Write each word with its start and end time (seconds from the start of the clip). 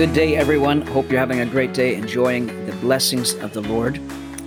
Good 0.00 0.14
day, 0.14 0.34
everyone. 0.34 0.80
Hope 0.80 1.10
you're 1.10 1.20
having 1.20 1.40
a 1.40 1.44
great 1.44 1.74
day, 1.74 1.94
enjoying 1.94 2.46
the 2.64 2.72
blessings 2.76 3.34
of 3.34 3.52
the 3.52 3.60
Lord 3.60 3.98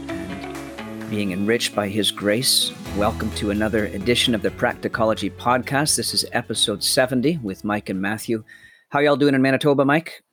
and 0.09 1.09
being 1.11 1.31
enriched 1.31 1.75
by 1.75 1.89
His 1.89 2.09
grace. 2.09 2.71
Welcome 2.97 3.29
to 3.35 3.51
another 3.51 3.85
edition 3.85 4.33
of 4.33 4.41
the 4.41 4.49
Practicology 4.49 5.29
Podcast. 5.29 5.95
This 5.95 6.15
is 6.15 6.25
episode 6.31 6.83
70 6.83 7.37
with 7.43 7.63
Mike 7.63 7.89
and 7.89 8.01
Matthew. 8.01 8.43
How 8.89 8.97
y'all 9.01 9.15
doing 9.15 9.35
in 9.35 9.43
Manitoba, 9.43 9.85
Mike? 9.85 10.23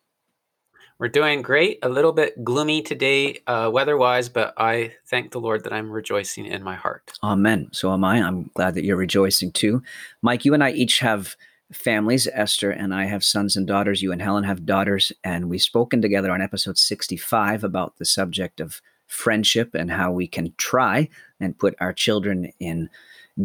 We're 0.98 1.08
doing 1.08 1.42
great. 1.42 1.80
A 1.82 1.90
little 1.90 2.12
bit 2.12 2.42
gloomy 2.42 2.80
today, 2.80 3.42
uh, 3.46 3.70
weather-wise, 3.70 4.30
but 4.30 4.54
I 4.56 4.94
thank 5.06 5.32
the 5.32 5.40
Lord 5.40 5.64
that 5.64 5.72
I'm 5.74 5.90
rejoicing 5.90 6.46
in 6.46 6.62
my 6.62 6.76
heart. 6.76 7.12
Amen. 7.22 7.68
So 7.72 7.92
am 7.92 8.04
I. 8.04 8.22
I'm 8.22 8.50
glad 8.54 8.74
that 8.74 8.84
you're 8.84 8.96
rejoicing 8.96 9.52
too. 9.52 9.82
Mike, 10.22 10.46
you 10.46 10.54
and 10.54 10.64
I 10.64 10.70
each 10.70 11.00
have 11.00 11.36
families. 11.72 12.28
Esther 12.32 12.70
and 12.70 12.94
I 12.94 13.04
have 13.04 13.24
sons 13.24 13.56
and 13.56 13.66
daughters. 13.66 14.02
You 14.02 14.12
and 14.12 14.20
Helen 14.20 14.44
have 14.44 14.66
daughters. 14.66 15.12
And 15.24 15.48
we've 15.48 15.62
spoken 15.62 16.02
together 16.02 16.30
on 16.30 16.42
episode 16.42 16.78
65 16.78 17.64
about 17.64 17.96
the 17.96 18.04
subject 18.04 18.60
of 18.60 18.80
friendship 19.06 19.74
and 19.74 19.90
how 19.90 20.12
we 20.12 20.26
can 20.26 20.52
try 20.56 21.08
and 21.40 21.58
put 21.58 21.74
our 21.80 21.92
children 21.92 22.52
in 22.60 22.88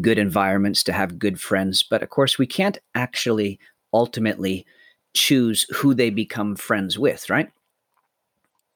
good 0.02 0.18
environments 0.18 0.84
to 0.84 0.94
have 0.94 1.20
good 1.20 1.40
friends. 1.40 1.84
But 1.84 2.04
of 2.04 2.10
course, 2.10 2.38
we 2.38 2.48
can't 2.48 2.78
actually 2.94 3.60
ultimately 3.94 4.66
choose 5.14 5.66
who 5.73 5.94
they 5.94 6.10
become 6.10 6.56
friends 6.56 7.00
with, 7.00 7.30
right? 7.30 7.50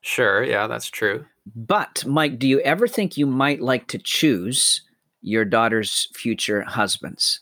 Sure. 0.02 0.44
Yeah, 0.44 0.68
that's 0.68 0.88
true. 0.88 1.26
But, 1.56 2.06
Mike, 2.06 2.40
do 2.40 2.48
you 2.48 2.60
ever 2.62 2.88
think 2.88 3.18
you 3.18 3.26
might 3.26 3.62
like 3.62 3.88
to 3.88 3.98
choose 3.98 4.82
your 5.22 5.44
daughter's 5.44 6.08
future 6.14 6.62
husbands? 6.62 7.42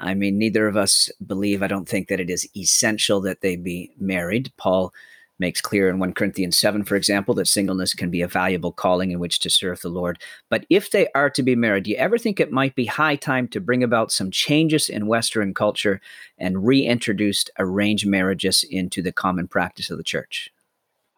I 0.00 0.14
mean, 0.14 0.38
neither 0.38 0.66
of 0.66 0.76
us 0.76 1.10
believe, 1.24 1.62
I 1.62 1.66
don't 1.66 1.88
think 1.88 2.08
that 2.08 2.20
it 2.20 2.30
is 2.30 2.48
essential 2.56 3.20
that 3.20 3.42
they 3.42 3.56
be 3.56 3.92
married. 3.98 4.50
Paul 4.56 4.92
makes 5.38 5.60
clear 5.60 5.88
in 5.88 5.98
1 5.98 6.12
Corinthians 6.14 6.56
7, 6.56 6.84
for 6.84 6.96
example, 6.96 7.34
that 7.34 7.48
singleness 7.48 7.94
can 7.94 8.10
be 8.10 8.22
a 8.22 8.28
valuable 8.28 8.72
calling 8.72 9.10
in 9.10 9.18
which 9.18 9.38
to 9.40 9.50
serve 9.50 9.80
the 9.80 9.88
Lord. 9.88 10.18
But 10.48 10.66
if 10.70 10.90
they 10.90 11.08
are 11.14 11.30
to 11.30 11.42
be 11.42 11.56
married, 11.56 11.84
do 11.84 11.90
you 11.90 11.96
ever 11.96 12.18
think 12.18 12.40
it 12.40 12.52
might 12.52 12.74
be 12.74 12.86
high 12.86 13.16
time 13.16 13.48
to 13.48 13.60
bring 13.60 13.82
about 13.82 14.12
some 14.12 14.30
changes 14.30 14.88
in 14.88 15.06
Western 15.06 15.54
culture 15.54 16.00
and 16.38 16.66
reintroduce 16.66 17.46
arranged 17.58 18.06
marriages 18.06 18.64
into 18.70 19.02
the 19.02 19.12
common 19.12 19.48
practice 19.48 19.90
of 19.90 19.96
the 19.96 20.04
church? 20.04 20.50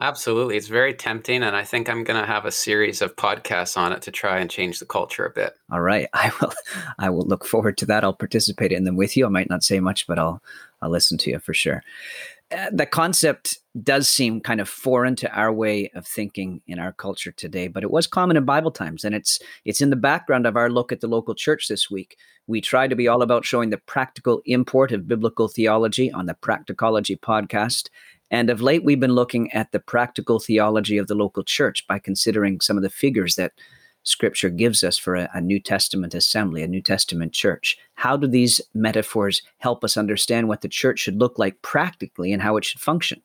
Absolutely. 0.02 0.56
It's 0.56 0.66
very 0.66 0.94
tempting. 0.94 1.44
And 1.44 1.54
I 1.54 1.62
think 1.62 1.88
I'm 1.88 2.02
going 2.02 2.20
to 2.20 2.26
have 2.26 2.44
a 2.44 2.50
series 2.50 3.02
of 3.02 3.14
podcasts 3.14 3.76
on 3.76 3.92
it 3.92 4.02
to 4.02 4.10
try 4.10 4.40
and 4.40 4.50
change 4.50 4.80
the 4.80 4.84
culture 4.84 5.24
a 5.24 5.30
bit. 5.30 5.54
All 5.70 5.80
right. 5.80 6.08
I 6.12 6.32
will, 6.40 6.52
I 6.98 7.08
will 7.08 7.24
look 7.24 7.46
forward 7.46 7.78
to 7.78 7.86
that. 7.86 8.02
I'll 8.02 8.12
participate 8.12 8.72
in 8.72 8.82
them 8.82 8.96
with 8.96 9.16
you. 9.16 9.26
I 9.26 9.28
might 9.28 9.48
not 9.48 9.62
say 9.62 9.78
much, 9.78 10.08
but 10.08 10.18
I'll, 10.18 10.42
I'll 10.82 10.90
listen 10.90 11.18
to 11.18 11.30
you 11.30 11.38
for 11.38 11.54
sure. 11.54 11.84
Uh, 12.50 12.68
the 12.72 12.84
concept 12.84 13.60
does 13.82 14.08
seem 14.08 14.40
kind 14.40 14.60
of 14.60 14.68
foreign 14.68 15.14
to 15.16 15.32
our 15.32 15.52
way 15.52 15.88
of 15.94 16.04
thinking 16.04 16.60
in 16.66 16.80
our 16.80 16.92
culture 16.92 17.30
today, 17.30 17.68
but 17.68 17.84
it 17.84 17.90
was 17.90 18.08
common 18.08 18.36
in 18.36 18.44
Bible 18.44 18.70
times, 18.70 19.04
and 19.04 19.14
it's 19.14 19.38
it's 19.64 19.80
in 19.80 19.88
the 19.88 19.96
background 19.96 20.46
of 20.46 20.56
our 20.56 20.68
look 20.68 20.92
at 20.92 21.00
the 21.00 21.06
local 21.06 21.34
church 21.34 21.68
this 21.68 21.90
week. 21.90 22.18
We 22.46 22.60
try 22.60 22.88
to 22.88 22.96
be 22.96 23.08
all 23.08 23.22
about 23.22 23.46
showing 23.46 23.70
the 23.70 23.78
practical 23.78 24.42
import 24.44 24.92
of 24.92 25.08
biblical 25.08 25.48
theology 25.48 26.12
on 26.12 26.26
the 26.26 26.34
Practicology 26.34 27.18
podcast, 27.18 27.88
and 28.32 28.48
of 28.48 28.62
late, 28.62 28.82
we've 28.82 28.98
been 28.98 29.12
looking 29.12 29.52
at 29.52 29.72
the 29.72 29.78
practical 29.78 30.40
theology 30.40 30.96
of 30.96 31.06
the 31.06 31.14
local 31.14 31.44
church 31.44 31.86
by 31.86 31.98
considering 31.98 32.60
some 32.60 32.78
of 32.78 32.82
the 32.82 32.88
figures 32.90 33.36
that 33.36 33.52
Scripture 34.04 34.48
gives 34.48 34.82
us 34.82 34.96
for 34.96 35.14
a, 35.14 35.28
a, 35.34 35.40
New 35.40 35.60
Testament 35.60 36.14
assembly, 36.14 36.62
a 36.62 36.66
New 36.66 36.80
Testament 36.80 37.32
church. 37.32 37.76
How 37.94 38.16
do 38.16 38.26
these 38.26 38.60
metaphors 38.74 39.42
help 39.58 39.84
us 39.84 39.98
understand 39.98 40.48
what 40.48 40.62
the 40.62 40.68
church 40.68 41.00
should 41.00 41.20
look 41.20 41.38
like 41.38 41.60
practically 41.62 42.32
and 42.32 42.42
how 42.42 42.56
it 42.56 42.64
should 42.64 42.80
function? 42.80 43.22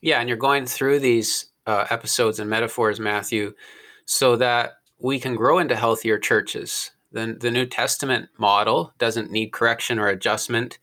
Yeah, 0.00 0.20
and 0.20 0.28
you're 0.28 0.38
going 0.38 0.64
through 0.64 1.00
these 1.00 1.46
uh, 1.66 1.86
episodes 1.90 2.38
and 2.38 2.48
metaphors, 2.48 3.00
Matthew, 3.00 3.52
so 4.06 4.36
that 4.36 4.78
we 5.00 5.18
can 5.18 5.34
grow 5.34 5.58
into 5.58 5.76
healthier 5.76 6.18
churches. 6.18 6.92
The, 7.10 7.36
the 7.38 7.50
New 7.50 7.66
Testament 7.66 8.28
model 8.38 8.94
doesn't 8.98 9.32
need 9.32 9.52
correction 9.52 9.98
or 9.98 10.06
adjustment 10.06 10.78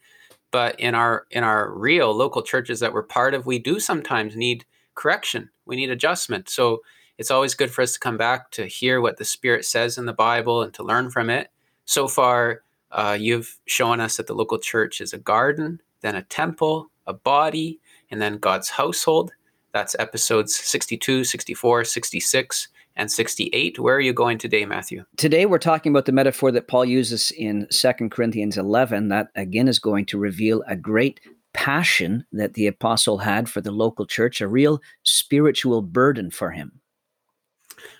but 0.55 0.79
in 0.79 0.95
our 0.95 1.25
in 1.31 1.43
our 1.43 1.69
real 1.69 2.15
local 2.15 2.41
churches 2.41 2.79
that 2.79 2.93
we're 2.93 3.03
part 3.03 3.33
of 3.33 3.45
we 3.45 3.59
do 3.59 3.77
sometimes 3.77 4.37
need 4.37 4.63
correction. 4.93 5.49
We 5.65 5.75
need 5.75 5.89
adjustment. 5.89 6.47
So 6.47 6.81
it's 7.17 7.29
always 7.29 7.55
good 7.55 7.71
for 7.71 7.81
us 7.81 7.91
to 7.91 7.99
come 7.99 8.15
back 8.15 8.51
to 8.51 8.65
hear 8.65 9.01
what 9.01 9.17
the 9.17 9.25
spirit 9.25 9.65
says 9.65 9.97
in 9.97 10.05
the 10.05 10.13
bible 10.13 10.61
and 10.61 10.73
to 10.75 10.81
learn 10.81 11.09
from 11.09 11.29
it. 11.29 11.49
So 11.83 12.07
far 12.07 12.61
uh, 12.89 13.17
you've 13.19 13.59
shown 13.65 13.99
us 13.99 14.15
that 14.15 14.27
the 14.27 14.33
local 14.33 14.57
church 14.57 15.01
is 15.01 15.11
a 15.11 15.17
garden 15.17 15.81
then 15.99 16.15
a 16.15 16.21
temple 16.21 16.89
a 17.05 17.13
body 17.13 17.81
and 18.09 18.21
then 18.21 18.37
god's 18.37 18.69
household. 18.69 19.33
That's 19.73 19.93
episodes 19.99 20.55
62 20.55 21.25
64 21.25 21.83
66 21.83 22.69
and 22.95 23.11
68. 23.11 23.79
Where 23.79 23.95
are 23.95 24.01
you 24.01 24.13
going 24.13 24.37
today, 24.37 24.65
Matthew? 24.65 25.05
Today 25.17 25.45
we're 25.45 25.57
talking 25.57 25.91
about 25.91 26.05
the 26.05 26.11
metaphor 26.11 26.51
that 26.51 26.67
Paul 26.67 26.85
uses 26.85 27.31
in 27.31 27.67
2 27.71 28.09
Corinthians 28.09 28.57
11. 28.57 29.09
That 29.09 29.29
again 29.35 29.67
is 29.67 29.79
going 29.79 30.05
to 30.07 30.17
reveal 30.17 30.63
a 30.67 30.75
great 30.75 31.19
passion 31.53 32.25
that 32.31 32.53
the 32.53 32.67
apostle 32.67 33.19
had 33.19 33.49
for 33.49 33.61
the 33.61 33.71
local 33.71 34.05
church, 34.05 34.41
a 34.41 34.47
real 34.47 34.81
spiritual 35.03 35.81
burden 35.81 36.29
for 36.29 36.51
him. 36.51 36.81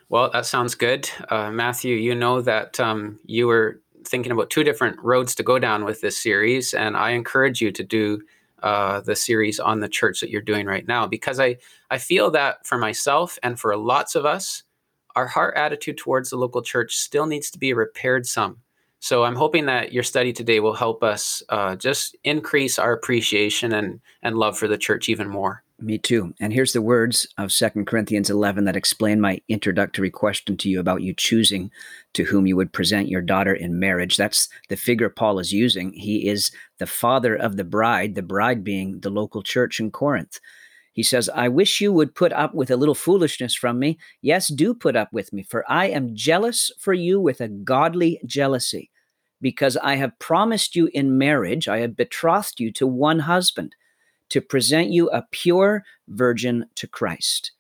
Well, 0.10 0.30
that 0.32 0.46
sounds 0.46 0.76
good. 0.76 1.10
Uh, 1.30 1.52
Matthew, 1.52 1.96
you 1.96 2.14
know 2.14 2.42
that 2.42 2.80
um, 2.80 3.20
you 3.26 3.48
were 3.48 3.82
thinking 4.06 4.32
about 4.32 4.50
two 4.50 4.64
different 4.64 5.00
roads 5.02 5.34
to 5.36 5.44
go 5.44 5.58
down 5.58 5.84
with 5.84 6.02
this 6.02 6.22
series, 6.22 6.74
and 6.74 6.96
I 6.96 7.12
encourage 7.12 7.60
you 7.60 7.72
to 7.72 7.84
do 7.84 8.22
uh, 8.62 9.02
the 9.02 9.16
series 9.16 9.60
on 9.60 9.80
the 9.80 9.90
church 9.90 10.22
that 10.22 10.30
you're 10.30 10.42
doing 10.42 10.66
right 10.66 10.88
now 10.88 11.08
because 11.08 11.40
I, 11.40 11.58
I 11.90 11.98
feel 11.98 12.32
that 12.32 12.66
for 12.66 12.78
myself 12.78 13.38
and 13.44 13.60
for 13.60 13.76
lots 13.76 14.16
of 14.16 14.26
us, 14.26 14.64
our 15.16 15.28
heart 15.28 15.56
attitude 15.56 15.98
towards 15.98 16.30
the 16.30 16.38
local 16.38 16.62
church 16.62 16.96
still 16.96 17.26
needs 17.26 17.50
to 17.52 17.60
be 17.60 17.74
repaired 17.74 18.26
some. 18.26 18.58
So 19.00 19.24
I'm 19.24 19.36
hoping 19.36 19.68
that 19.68 19.94
your 19.94 20.04
study 20.04 20.34
today 20.34 20.60
will 20.60 20.74
help 20.74 21.04
us 21.04 21.44
uh, 21.50 21.76
just 21.76 22.16
increase 22.24 22.80
our 22.80 22.94
appreciation 22.94 23.74
and, 23.74 24.00
and 24.24 24.36
love 24.38 24.58
for 24.58 24.68
the 24.68 24.78
church 24.78 25.10
even 25.10 25.28
more. 25.30 25.64
Me 25.80 25.98
too. 25.98 26.34
And 26.40 26.54
here's 26.54 26.72
the 26.72 26.82
words 26.82 27.28
of 27.38 27.52
Second 27.52 27.86
Corinthians 27.86 28.30
11 28.30 28.64
that 28.64 28.78
explain 28.78 29.20
my 29.20 29.42
introductory 29.50 30.10
question 30.10 30.56
to 30.58 30.70
you 30.70 30.80
about 30.80 31.02
you 31.02 31.14
choosing 31.14 31.70
to 32.14 32.24
whom 32.24 32.48
you 32.48 32.56
would 32.56 32.72
present 32.72 33.10
your 33.10 33.22
daughter 33.22 33.54
in 33.54 33.78
marriage. 33.78 34.16
That's 34.16 34.48
the 34.70 34.78
figure 34.78 35.10
Paul 35.10 35.38
is 35.38 35.52
using. 35.52 35.92
He 35.92 36.30
is 36.30 36.50
the 36.78 36.88
father 36.88 37.36
of 37.36 37.58
the 37.58 37.66
bride, 37.66 38.16
the 38.16 38.22
bride 38.22 38.64
being 38.64 39.02
the 39.02 39.10
local 39.10 39.44
church 39.44 39.82
in 39.82 39.92
Corinth. 39.92 40.40
He 40.96 41.04
says, 41.04 41.30
I 41.36 41.50
wish 41.50 41.82
you 41.82 41.92
would 41.92 42.16
put 42.16 42.32
up 42.32 42.56
with 42.56 42.72
a 42.72 42.78
little 42.78 42.96
foolishness 42.96 43.54
from 43.54 43.80
me. 43.80 44.00
Yes, 44.22 44.48
do 44.48 44.74
put 44.74 44.96
up 44.96 45.12
with 45.12 45.34
me, 45.34 45.44
for 45.44 45.70
I 45.70 45.88
am 45.90 46.16
jealous 46.16 46.72
for 46.80 46.94
you 46.94 47.20
with 47.20 47.42
a 47.42 47.50
godly 47.50 48.22
jealousy, 48.26 48.90
because 49.42 49.76
I 49.76 49.98
have 49.98 50.18
promised 50.20 50.74
you 50.74 50.90
in 50.94 51.18
marriage, 51.18 51.68
I 51.68 51.80
have 51.80 51.98
betrothed 51.98 52.62
you 52.62 52.72
to 52.72 52.88
one 52.88 53.20
husband, 53.20 53.76
to 54.30 54.40
present 54.40 54.90
you 54.90 55.10
a 55.10 55.28
pure 55.32 55.84
virgin 56.08 56.68
to 56.76 56.88
Christ. 56.88 57.52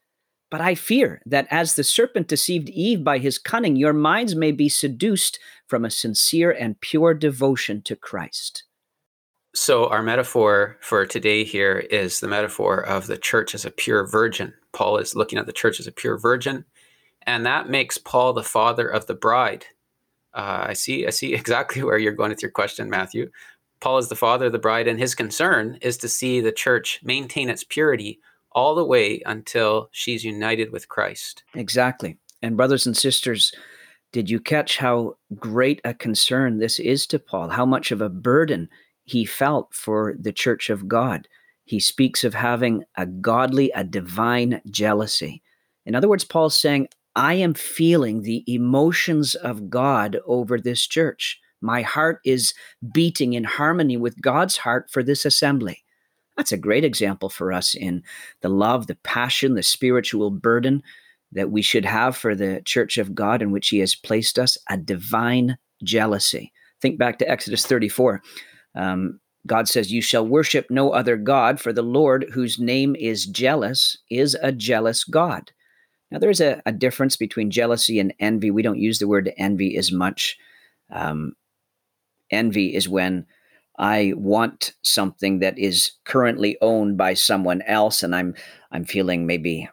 But 0.50 0.62
I 0.62 0.76
fear 0.76 1.22
that 1.26 1.48
as 1.52 1.76
the 1.76 1.84
serpent 1.84 2.30
deceived 2.30 2.70
Eve 2.70 3.04
by 3.04 3.18
his 3.18 3.38
cunning, 3.38 3.76
your 3.76 3.92
minds 3.92 4.34
may 4.34 4.54
be 4.54 4.70
seduced 4.70 5.40
from 5.68 5.84
a 5.84 5.92
sincere 5.92 6.52
and 6.52 6.80
pure 6.80 7.14
devotion 7.14 7.82
to 7.82 7.98
Christ. 7.98 8.64
So, 9.56 9.88
our 9.88 10.04
metaphor 10.04 10.78
for 10.82 11.06
today 11.06 11.46
here 11.46 11.78
is 11.78 12.20
the 12.20 12.28
metaphor 12.28 12.86
of 12.86 13.08
the 13.08 13.18
church 13.18 13.56
as 13.56 13.64
a 13.64 13.72
pure 13.72 14.06
virgin. 14.06 14.54
Paul 14.74 14.98
is 14.98 15.16
looking 15.16 15.40
at 15.40 15.46
the 15.46 15.54
church 15.54 15.80
as 15.80 15.88
a 15.88 15.94
pure 15.94 16.18
virgin, 16.18 16.66
and 17.22 17.46
that 17.46 17.70
makes 17.70 17.98
Paul 17.98 18.34
the 18.34 18.44
father 18.44 18.86
of 18.86 19.08
the 19.08 19.14
bride. 19.14 19.66
Uh, 20.34 20.66
I 20.68 20.74
see. 20.74 21.08
I 21.08 21.10
see 21.10 21.34
exactly 21.34 21.84
where 21.84 21.98
you're 21.98 22.12
going 22.12 22.32
with 22.32 22.42
your 22.42 22.52
question, 22.52 22.90
Matthew. 22.90 23.32
Paul 23.80 23.98
is 23.98 24.10
the 24.10 24.16
father 24.18 24.48
of 24.48 24.52
the 24.52 24.60
bride, 24.60 24.90
and 24.90 25.00
his 25.00 25.16
concern 25.16 25.78
is 25.82 25.96
to 26.00 26.10
see 26.10 26.42
the 26.42 26.52
church 26.52 27.00
maintain 27.02 27.50
its 27.50 27.64
purity 27.64 28.20
all 28.52 28.76
the 28.76 28.84
way 28.84 29.22
until 29.26 29.88
she's 29.94 30.26
united 30.26 30.74
with 30.74 30.90
Christ. 30.90 31.46
Exactly. 31.54 32.18
And 32.42 32.58
brothers 32.58 32.86
and 32.86 32.98
sisters, 32.98 33.54
did 34.12 34.30
you 34.30 34.42
catch 34.42 34.78
how 34.78 35.16
great 35.40 35.80
a 35.86 35.94
concern 35.94 36.58
this 36.58 36.78
is 36.78 37.08
to 37.08 37.20
Paul? 37.20 37.48
How 37.48 37.66
much 37.66 37.92
of 37.92 38.02
a 38.02 38.10
burden 38.10 38.68
he 39.06 39.26
felt 39.26 39.74
for 39.74 40.16
the 40.20 40.34
church 40.34 40.70
of 40.70 40.88
God. 40.88 41.28
He 41.64 41.80
speaks 41.80 42.24
of 42.24 42.34
having 42.34 42.84
a 42.96 43.06
godly, 43.06 43.72
a 43.72 43.84
divine 43.84 44.62
jealousy. 44.70 45.42
In 45.86 45.96
other 45.96 46.10
words, 46.10 46.24
Paul's 46.24 46.58
saying, 46.58 46.90
I 47.16 47.36
am 47.36 47.54
feeling 47.54 48.22
the 48.22 48.44
emotions 48.48 49.36
of 49.36 49.70
God 49.70 50.20
over 50.26 50.60
this 50.60 50.86
church. 50.86 51.40
My 51.62 51.82
heart 51.82 52.20
is 52.26 52.54
beating 52.94 53.34
in 53.34 53.46
harmony 53.46 53.98
with 53.98 54.22
God's 54.22 54.58
heart 54.58 54.90
for 54.92 55.02
this 55.02 55.26
assembly. 55.26 55.84
That's 56.36 56.52
a 56.52 56.58
great 56.58 56.84
example 56.84 57.30
for 57.30 57.54
us 57.54 57.74
in 57.74 58.04
the 58.42 58.50
love, 58.50 58.88
the 58.88 58.96
passion, 58.96 59.54
the 59.54 59.64
spiritual 59.64 60.32
burden 60.32 60.84
that 61.32 61.50
we 61.50 61.62
should 61.62 61.86
have 61.86 62.18
for 62.18 62.36
the 62.36 62.62
church 62.66 62.98
of 62.98 63.16
God 63.16 63.42
in 63.42 63.52
which 63.52 63.70
He 63.70 63.80
has 63.80 63.96
placed 63.96 64.38
us, 64.38 64.58
a 64.70 64.78
divine 64.78 65.58
jealousy. 65.84 66.52
Think 66.82 67.00
back 67.00 67.18
to 67.20 67.30
Exodus 67.30 67.66
34. 67.66 68.22
Um, 68.76 69.20
God 69.48 69.68
says, 69.68 69.92
You 69.92 70.02
shall 70.02 70.26
worship 70.26 70.68
no 70.70 70.92
other 70.92 71.18
God, 71.18 71.60
for 71.60 71.72
the 71.72 71.84
Lord, 71.84 72.28
whose 72.34 72.60
name 72.60 72.96
is 72.96 73.26
jealous, 73.26 73.98
is 74.10 74.36
a 74.42 74.52
jealous 74.52 75.04
God. 75.04 75.52
Now, 76.12 76.20
there's 76.20 76.42
a, 76.42 76.62
a 76.66 76.72
difference 76.72 77.16
between 77.16 77.52
jealousy 77.52 78.00
and 78.00 78.14
envy. 78.20 78.52
We 78.52 78.62
don't 78.62 78.80
use 78.80 79.00
the 79.00 79.08
word 79.08 79.32
envy 79.38 79.78
as 79.78 79.92
much. 79.92 80.38
Um, 80.92 81.34
envy 82.32 82.76
is 82.76 82.88
when 82.88 83.26
I 83.78 84.14
want 84.16 84.74
something 84.82 85.40
that 85.40 85.58
is 85.60 85.92
currently 86.06 86.58
owned 86.62 86.98
by 86.98 87.14
someone 87.14 87.62
else, 87.64 88.04
and 88.04 88.16
I'm 88.16 88.36
I'm 88.72 88.86
feeling 88.86 89.26
maybe 89.26 89.70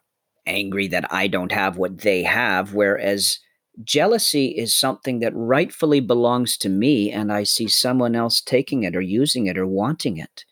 angry 0.47 0.89
that 0.89 1.13
I 1.13 1.29
don't 1.29 1.53
have 1.53 1.77
what 1.77 1.99
they 1.99 2.23
have. 2.25 2.75
Whereas 2.75 3.39
jealousy 3.83 4.47
is 4.49 4.75
something 4.75 5.21
that 5.21 5.35
rightfully 5.35 6.01
belongs 6.01 6.57
to 6.59 6.69
me 6.69 7.11
and 7.11 7.33
I 7.33 7.45
see 7.45 7.69
someone 7.69 8.15
else 8.15 8.41
taking 8.41 8.83
it 8.83 8.95
or 8.95 9.01
using 9.01 9.47
it 9.47 9.57
or 9.57 9.67
wanting 9.67 10.19
it. 10.19 10.45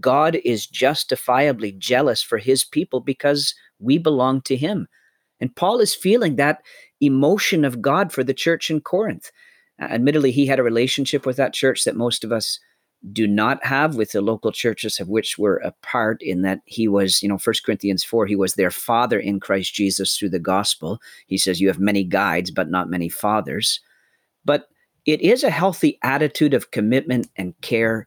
God 0.00 0.36
is 0.44 0.66
justifiably 0.66 1.72
jealous 1.72 2.22
for 2.22 2.38
his 2.38 2.64
people 2.64 3.00
because 3.00 3.54
we 3.78 3.98
belong 3.98 4.40
to 4.42 4.56
him. 4.56 4.88
And 5.40 5.54
Paul 5.54 5.80
is 5.80 5.94
feeling 5.94 6.36
that 6.36 6.62
emotion 7.00 7.64
of 7.64 7.82
God 7.82 8.12
for 8.12 8.24
the 8.24 8.34
church 8.34 8.70
in 8.70 8.80
Corinth. 8.80 9.30
admittedly, 9.80 10.30
he 10.30 10.46
had 10.46 10.58
a 10.58 10.64
relationship 10.64 11.26
with 11.26 11.36
that 11.36 11.52
church 11.52 11.84
that 11.84 11.96
most 11.96 12.24
of 12.24 12.32
us 12.32 12.58
do 13.12 13.26
not 13.26 13.64
have 13.64 13.96
with 13.96 14.12
the 14.12 14.22
local 14.22 14.50
churches 14.50 14.98
of 14.98 15.08
which 15.08 15.36
we're 15.38 15.58
a 15.58 15.72
part 15.82 16.22
in 16.22 16.42
that 16.42 16.60
he 16.64 16.88
was 16.88 17.22
you 17.22 17.28
know 17.28 17.38
First 17.38 17.64
corinthians 17.64 18.02
4 18.02 18.26
he 18.26 18.36
was 18.36 18.54
their 18.54 18.70
father 18.70 19.18
in 19.18 19.40
christ 19.40 19.74
jesus 19.74 20.16
through 20.16 20.30
the 20.30 20.38
gospel. 20.38 21.00
He 21.26 21.36
says 21.36 21.60
you 21.60 21.68
have 21.68 21.78
many 21.78 22.04
guides 22.04 22.50
but 22.50 22.70
not 22.70 22.90
many 22.90 23.08
fathers. 23.08 23.80
But 24.44 24.68
it 25.06 25.20
is 25.20 25.44
a 25.44 25.50
healthy 25.50 25.98
attitude 26.02 26.54
of 26.54 26.70
commitment 26.70 27.28
and 27.36 27.58
care 27.60 28.06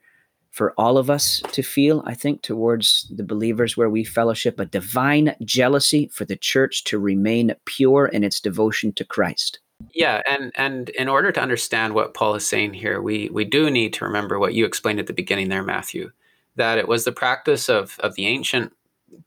for 0.52 0.74
all 0.78 0.98
of 0.98 1.10
us 1.10 1.42
to 1.52 1.62
feel 1.62 2.02
i 2.08 2.16
think 2.16 2.42
towards 2.42 3.12
the 3.16 3.24
believers 3.24 3.78
where 3.78 3.92
we 3.92 4.04
fellowship 4.04 4.60
a 4.60 4.66
divine 4.66 5.36
jealousy 5.44 6.10
for 6.12 6.26
the 6.26 6.36
church 6.36 6.84
to 6.84 6.98
remain 6.98 7.54
pure 7.66 8.08
in 8.08 8.24
its 8.24 8.40
devotion 8.40 8.92
to 8.94 9.06
christ 9.06 9.60
yeah, 9.94 10.22
and 10.28 10.52
and 10.56 10.90
in 10.90 11.08
order 11.08 11.32
to 11.32 11.42
understand 11.42 11.94
what 11.94 12.14
Paul 12.14 12.36
is 12.36 12.48
saying 12.48 12.74
here, 12.74 13.02
we 13.02 13.30
we 13.30 13.46
do 13.46 13.70
need 13.70 13.94
to 13.94 14.06
remember 14.06 14.40
what 14.40 14.54
you 14.54 14.66
explained 14.66 15.00
at 15.00 15.08
the 15.08 15.14
beginning 15.14 15.50
there, 15.50 15.64
Matthew, 15.64 16.12
that 16.56 16.78
it 16.78 16.88
was 16.88 17.06
the 17.06 17.12
practice 17.12 17.70
of 17.70 17.98
of 18.00 18.16
the 18.16 18.28
ancient 18.28 18.74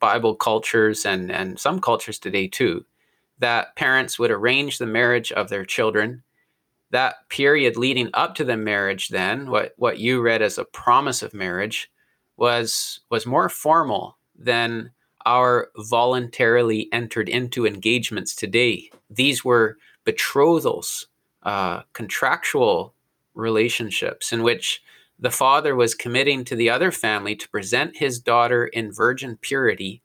Bible 0.01 0.35
cultures 0.35 1.07
and 1.07 1.31
and 1.31 1.59
some 1.59 1.81
cultures 1.81 2.19
today 2.19 2.49
too, 2.49 2.85
that 3.39 3.77
parents 3.77 4.19
would 4.19 4.31
arrange 4.31 4.79
the 4.79 4.87
marriage 4.87 5.33
of 5.33 5.49
their 5.49 5.65
children. 5.65 6.23
That 6.91 7.29
period 7.29 7.77
leading 7.77 8.11
up 8.15 8.35
to 8.37 8.45
the 8.45 8.57
marriage, 8.57 9.09
then 9.09 9.51
what 9.51 9.75
what 9.77 9.99
you 9.99 10.21
read 10.21 10.43
as 10.43 10.59
a 10.59 10.65
promise 10.65 11.23
of 11.23 11.35
marriage, 11.35 11.91
was 12.37 13.01
was 13.11 13.27
more 13.27 13.49
formal 13.49 14.17
than 14.37 14.91
our 15.27 15.69
voluntarily 15.77 16.89
entered 16.93 17.29
into 17.29 17.67
engagements 17.67 18.35
today. 18.35 18.91
These 19.11 19.45
were 19.45 19.77
betrothals, 20.05 21.07
uh, 21.43 21.83
contractual 21.93 22.95
relationships 23.35 24.33
in 24.33 24.43
which 24.43 24.83
the 25.19 25.31
father 25.31 25.75
was 25.77 25.95
committing 25.95 26.45
to 26.45 26.57
the 26.57 26.71
other 26.71 26.91
family 26.91 27.37
to 27.37 27.49
present 27.51 27.97
his 27.97 28.19
daughter 28.19 28.67
in 28.67 28.93
virgin 28.93 29.39
purity 29.41 30.03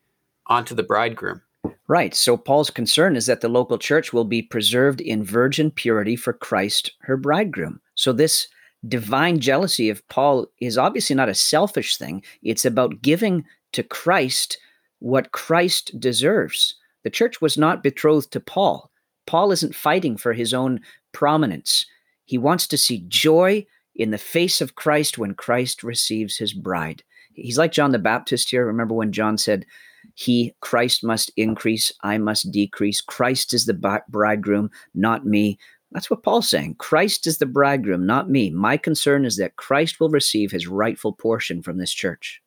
onto 0.48 0.76
the 0.76 0.84
bridegroom. 0.84 1.42
Right. 1.88 2.14
So 2.14 2.36
Paul's 2.36 2.70
concern 2.70 3.16
is 3.16 3.26
that 3.28 3.42
the 3.42 3.50
local 3.50 3.78
church 3.78 4.12
will 4.12 4.26
be 4.26 4.42
preserved 4.42 5.02
in 5.02 5.24
virgin 5.24 5.72
purity 5.72 6.16
for 6.16 6.34
Christ, 6.34 6.92
her 7.02 7.18
bridegroom. 7.18 7.80
So 7.96 8.12
this 8.12 8.48
divine 8.88 9.40
jealousy 9.40 9.90
of 9.90 10.08
Paul 10.10 10.48
is 10.60 10.78
obviously 10.78 11.16
not 11.16 11.30
a 11.30 11.36
selfish 11.36 11.98
thing. 11.98 12.24
It's 12.44 12.66
about 12.66 13.02
giving 13.02 13.46
to 13.74 13.84
Christ 13.84 14.58
what 15.00 15.32
Christ 15.32 16.00
deserves. 16.00 16.76
The 17.04 17.10
church 17.10 17.42
was 17.42 17.58
not 17.58 17.84
betrothed 17.84 18.32
to 18.32 18.40
Paul. 18.40 18.92
Paul 19.26 19.52
isn't 19.52 19.76
fighting 19.76 20.18
for 20.18 20.34
his 20.34 20.54
own 20.54 20.82
prominence. 21.12 21.86
He 22.26 22.38
wants 22.38 22.68
to 22.68 22.78
see 22.78 23.06
joy 23.08 23.66
in 23.96 24.12
the 24.12 24.18
face 24.18 24.62
of 24.62 24.76
Christ 24.76 25.18
when 25.18 25.34
Christ 25.34 25.84
receives 25.84 26.38
his 26.38 26.54
bride. 26.54 27.04
He's 27.34 27.58
like 27.58 27.72
John 27.72 27.92
the 27.92 28.00
Baptist 28.00 28.50
here. 28.50 28.66
Remember 28.66 28.94
when 28.94 29.12
John 29.12 29.38
said, 29.38 29.66
He, 30.14 30.54
Christ, 30.62 31.04
must 31.04 31.32
increase, 31.38 31.92
I 32.02 32.18
must 32.18 32.52
decrease. 32.52 33.02
Christ 33.02 33.54
is 33.54 33.66
the 33.66 34.02
bridegroom, 34.10 34.70
not 34.94 35.26
me. 35.26 35.58
That's 35.92 36.10
what 36.10 36.24
Paul's 36.24 36.50
saying. 36.50 36.76
Christ 36.76 37.28
is 37.28 37.38
the 37.38 37.46
bridegroom, 37.46 38.06
not 38.06 38.30
me. 38.30 38.50
My 38.50 38.78
concern 38.78 39.26
is 39.26 39.38
that 39.38 39.56
Christ 39.56 40.00
will 40.00 40.10
receive 40.10 40.52
his 40.52 40.68
rightful 40.68 41.14
portion 41.14 41.62
from 41.62 41.78
this 41.78 41.94
church. 41.94 42.42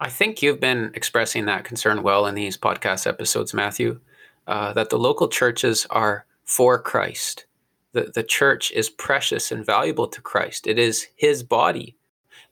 I 0.00 0.08
think 0.08 0.42
you've 0.42 0.60
been 0.60 0.92
expressing 0.94 1.46
that 1.46 1.64
concern 1.64 2.02
well 2.02 2.26
in 2.26 2.34
these 2.34 2.56
podcast 2.56 3.06
episodes, 3.06 3.52
Matthew 3.52 4.00
uh, 4.48 4.72
that 4.72 4.88
the 4.88 4.98
local 4.98 5.28
churches 5.28 5.86
are 5.90 6.24
for 6.44 6.80
Christ. 6.80 7.44
The, 7.92 8.10
the 8.14 8.22
church 8.22 8.70
is 8.72 8.88
precious 8.88 9.52
and 9.52 9.64
valuable 9.64 10.08
to 10.08 10.22
Christ. 10.22 10.66
It 10.66 10.78
is 10.78 11.06
his 11.16 11.42
body. 11.42 11.96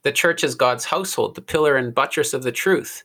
The 0.02 0.12
church 0.12 0.44
is 0.44 0.54
God's 0.54 0.84
household, 0.84 1.34
the 1.34 1.40
pillar 1.40 1.74
and 1.76 1.94
buttress 1.94 2.34
of 2.34 2.42
the 2.42 2.52
truth. 2.52 3.02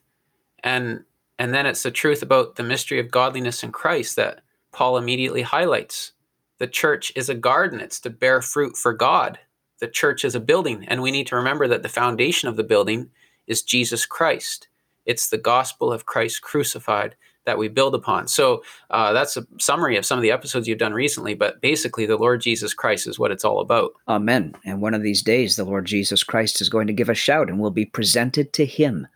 And 0.63 1.05
and 1.39 1.55
then 1.55 1.65
it's 1.65 1.81
the 1.81 1.89
truth 1.89 2.21
about 2.21 2.55
the 2.55 2.63
mystery 2.63 2.99
of 2.99 3.09
godliness 3.09 3.63
in 3.63 3.71
Christ 3.71 4.15
that 4.17 4.41
Paul 4.71 4.97
immediately 4.97 5.41
highlights. 5.41 6.11
The 6.59 6.67
church 6.67 7.11
is 7.15 7.29
a 7.29 7.33
garden, 7.33 7.79
it's 7.79 7.99
to 8.01 8.11
bear 8.11 8.43
fruit 8.43 8.77
for 8.77 8.93
God. 8.93 9.39
The 9.79 9.87
church 9.87 10.23
is 10.23 10.35
a 10.35 10.39
building, 10.39 10.85
and 10.87 11.01
we 11.01 11.09
need 11.09 11.25
to 11.27 11.35
remember 11.35 11.67
that 11.67 11.81
the 11.81 11.89
foundation 11.89 12.47
of 12.47 12.57
the 12.57 12.63
building 12.63 13.09
is 13.47 13.63
Jesus 13.63 14.05
Christ. 14.05 14.67
It's 15.07 15.29
the 15.29 15.39
gospel 15.39 15.91
of 15.91 16.05
Christ 16.05 16.43
crucified 16.43 17.15
that 17.45 17.57
we 17.57 17.67
build 17.67 17.95
upon. 17.95 18.27
So 18.27 18.63
uh, 18.89 19.13
that's 19.13 19.37
a 19.37 19.45
summary 19.59 19.97
of 19.97 20.05
some 20.05 20.17
of 20.19 20.23
the 20.23 20.31
episodes 20.31 20.67
you've 20.67 20.77
done 20.77 20.93
recently, 20.93 21.33
but 21.33 21.61
basically, 21.61 22.05
the 22.05 22.17
Lord 22.17 22.41
Jesus 22.41 22.73
Christ 22.73 23.07
is 23.07 23.17
what 23.17 23.31
it's 23.31 23.45
all 23.45 23.59
about. 23.59 23.93
Amen. 24.07 24.53
And 24.65 24.81
one 24.81 24.93
of 24.93 25.01
these 25.01 25.21
days, 25.21 25.55
the 25.55 25.63
Lord 25.63 25.85
Jesus 25.85 26.23
Christ 26.23 26.61
is 26.61 26.69
going 26.69 26.87
to 26.87 26.93
give 26.93 27.09
a 27.09 27.15
shout 27.15 27.49
and 27.49 27.59
we'll 27.59 27.71
be 27.71 27.85
presented 27.85 28.53
to 28.53 28.65
him. 28.65 29.07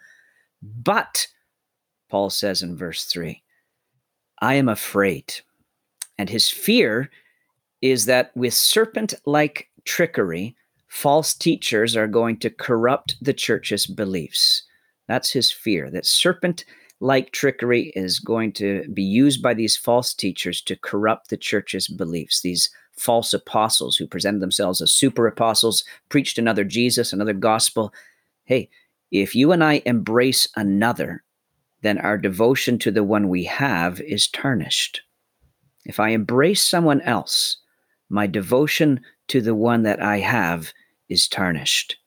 But, 0.62 1.28
Paul 2.10 2.30
says 2.30 2.64
in 2.64 2.76
verse 2.76 3.06
3, 3.06 3.42
I 4.40 4.56
am 4.56 4.70
afraid. 4.70 5.36
And 6.18 6.30
his 6.30 6.50
fear 6.50 7.10
is 7.82 8.06
that 8.06 8.36
with 8.36 8.54
serpent 8.54 9.14
like 9.26 9.70
trickery, 9.84 10.56
false 10.88 11.34
teachers 11.34 11.96
are 11.96 12.08
going 12.08 12.38
to 12.38 12.50
corrupt 12.50 13.16
the 13.22 13.34
church's 13.34 13.86
beliefs. 13.86 14.64
That's 15.08 15.32
his 15.32 15.52
fear, 15.52 15.92
that 15.92 16.06
serpent 16.06 16.66
like 17.00 17.32
trickery 17.32 17.92
is 17.96 18.20
going 18.20 18.54
to 18.54 18.86
be 18.94 19.04
used 19.04 19.42
by 19.42 19.54
these 19.54 19.76
false 19.76 20.14
teachers 20.14 20.62
to 20.62 20.76
corrupt 20.78 21.30
the 21.30 21.38
church's 21.38 21.88
beliefs. 21.88 22.42
These 22.42 22.70
false 22.98 23.34
apostles 23.34 23.98
who 23.98 24.08
presented 24.08 24.42
themselves 24.42 24.82
as 24.82 24.94
super 24.94 25.28
apostles, 25.28 25.84
preached 26.10 26.38
another 26.38 26.64
Jesus, 26.64 27.12
another 27.12 27.34
gospel. 27.34 27.94
Hey, 28.46 28.70
if 29.12 29.36
you 29.36 29.52
and 29.52 29.64
I 29.64 29.82
embrace 29.86 30.48
another, 30.56 31.24
then 31.82 31.98
our 31.98 32.18
devotion 32.18 32.80
to 32.80 32.92
the 32.92 33.04
one 33.04 33.30
we 33.30 33.44
have 33.44 34.00
is 34.02 34.28
tarnished. 34.28 35.02
If 35.86 36.00
I 36.00 36.10
embrace 36.10 36.64
someone 36.64 37.02
else, 37.02 37.58
my 38.10 38.28
devotion 38.28 39.02
to 39.28 39.42
the 39.42 39.56
one 39.56 39.84
that 39.84 40.02
I 40.02 40.20
have 40.20 40.74
is 41.10 41.28
tarnished. 41.28 41.98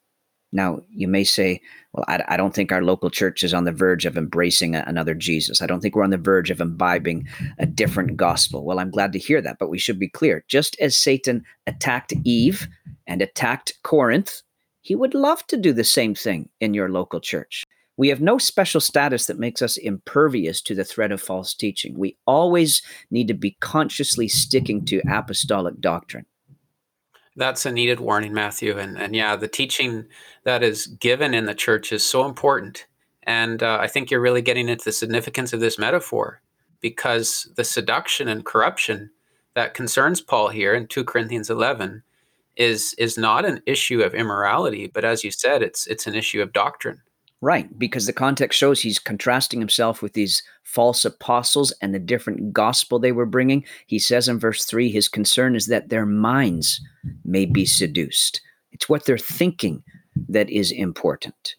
Now, 0.53 0.81
you 0.91 1.09
may 1.09 1.25
say, 1.25 1.61
well, 1.93 2.05
I, 2.09 2.25
I, 2.29 2.37
don't 2.39 2.55
think 2.55 2.73
our 2.73 2.83
local 2.83 3.11
church 3.11 3.43
is 3.43 3.53
on 3.53 3.65
the 3.65 3.73
verge 3.73 4.07
of 4.07 4.17
embracing 4.17 4.75
a, 4.75 4.83
another 4.87 5.15
Jesus. 5.15 5.61
I 5.61 5.67
don't 5.67 5.81
think 5.81 5.95
we're 5.95 6.05
on 6.05 6.11
the 6.11 6.17
verge 6.17 6.51
of 6.51 6.61
imbibing 6.61 7.29
a 7.59 7.67
different 7.67 8.17
gospel. 8.17 8.65
Well, 8.65 8.79
I'm 8.79 8.91
glad 8.91 9.13
to 9.13 9.19
hear 9.19 9.43
that, 9.43 9.59
but 9.59 9.69
we 9.69 9.79
should 9.79 9.99
be 9.99 10.09
clear. 10.09 10.45
Just 10.49 10.75
as 10.81 10.97
Satan 10.97 11.45
attacked 11.67 12.15
Eve 12.25 12.67
and 13.07 13.21
attacked 13.21 13.75
Corinth, 13.83 14.43
he 14.81 14.95
would 14.95 15.15
love 15.15 15.47
to 15.49 15.57
do 15.57 15.73
the 15.73 15.85
same 15.85 16.15
thing 16.15 16.49
in 16.61 16.73
your 16.73 16.89
local 16.89 17.21
church. 17.21 17.65
We 17.99 18.09
have 18.09 18.21
no 18.21 18.39
special 18.39 18.81
status 18.81 19.27
that 19.27 19.41
makes 19.41 19.61
us 19.61 19.77
impervious 19.77 20.63
to 20.63 20.75
the 20.75 20.85
threat 20.85 21.11
of 21.13 21.21
false 21.21 21.53
teaching. 21.53 21.99
We 21.99 22.17
always 22.27 22.81
need 23.11 23.29
to 23.29 23.35
be 23.35 23.57
consciously 23.61 24.29
sticking 24.29 24.85
to 24.87 25.03
apostolic 25.11 25.81
doctrine. 25.81 26.25
That's 27.39 27.65
a 27.65 27.73
needed 27.73 28.01
warning, 28.01 28.35
Matthew. 28.35 28.77
And, 28.77 28.99
and 28.99 29.15
yeah, 29.15 29.37
the 29.37 29.49
teaching 29.49 30.07
that 30.43 30.63
is 30.63 30.89
given 30.89 31.35
in 31.35 31.47
the 31.47 31.55
church 31.55 31.93
is 31.93 32.05
so 32.05 32.25
important. 32.25 32.87
And 33.23 33.63
uh, 33.63 33.79
I 33.81 33.87
think 33.87 34.11
you're 34.11 34.21
really 34.21 34.43
getting 34.43 34.69
into 34.69 34.85
the 34.85 34.93
significance 34.93 35.53
of 35.53 35.61
this 35.61 35.79
metaphor 35.79 36.41
because 36.81 37.49
the 37.57 37.65
seduction 37.65 38.27
and 38.29 38.45
corruption 38.45 39.11
that 39.55 39.75
concerns 39.75 40.21
Paul 40.21 40.49
here 40.49 40.75
in 40.75 40.89
2 40.89 41.05
Corinthians 41.05 41.49
11 41.49 42.03
is 42.57 42.95
is 42.99 43.17
not 43.17 43.45
an 43.45 43.63
issue 43.67 44.03
of 44.03 44.15
immorality, 44.15 44.89
but 44.89 45.05
as 45.05 45.23
you 45.23 45.31
said, 45.31 45.63
it's 45.63 45.87
it's 45.87 46.09
an 46.09 46.17
issue 46.17 46.43
of 46.43 46.53
doctrine. 46.53 47.01
Right, 47.41 47.79
because 47.79 48.07
the 48.07 48.13
context 48.13 48.59
shows 48.59 48.81
he's 48.81 48.99
contrasting 48.99 49.61
himself 49.61 50.03
with 50.03 50.15
these 50.15 50.43
false 50.65 51.05
apostles 51.05 51.73
and 51.81 51.95
the 51.95 52.01
different 52.01 52.53
gospel 52.53 52.99
they 52.99 53.13
were 53.13 53.27
bringing. 53.27 53.65
He 53.87 54.01
says 54.01 54.29
in 54.29 54.41
verse 54.41 54.65
3 54.65 54.91
his 54.91 55.09
concern 55.09 55.55
is 55.55 55.67
that 55.67 55.89
their 55.89 56.05
minds 56.05 56.81
may 57.25 57.47
be 57.47 57.65
seduced. 57.65 58.41
It's 58.73 58.89
what 58.89 59.05
they're 59.05 59.19
thinking. 59.19 59.85
that 60.29 60.51
is 60.51 60.73
important. 60.73 61.55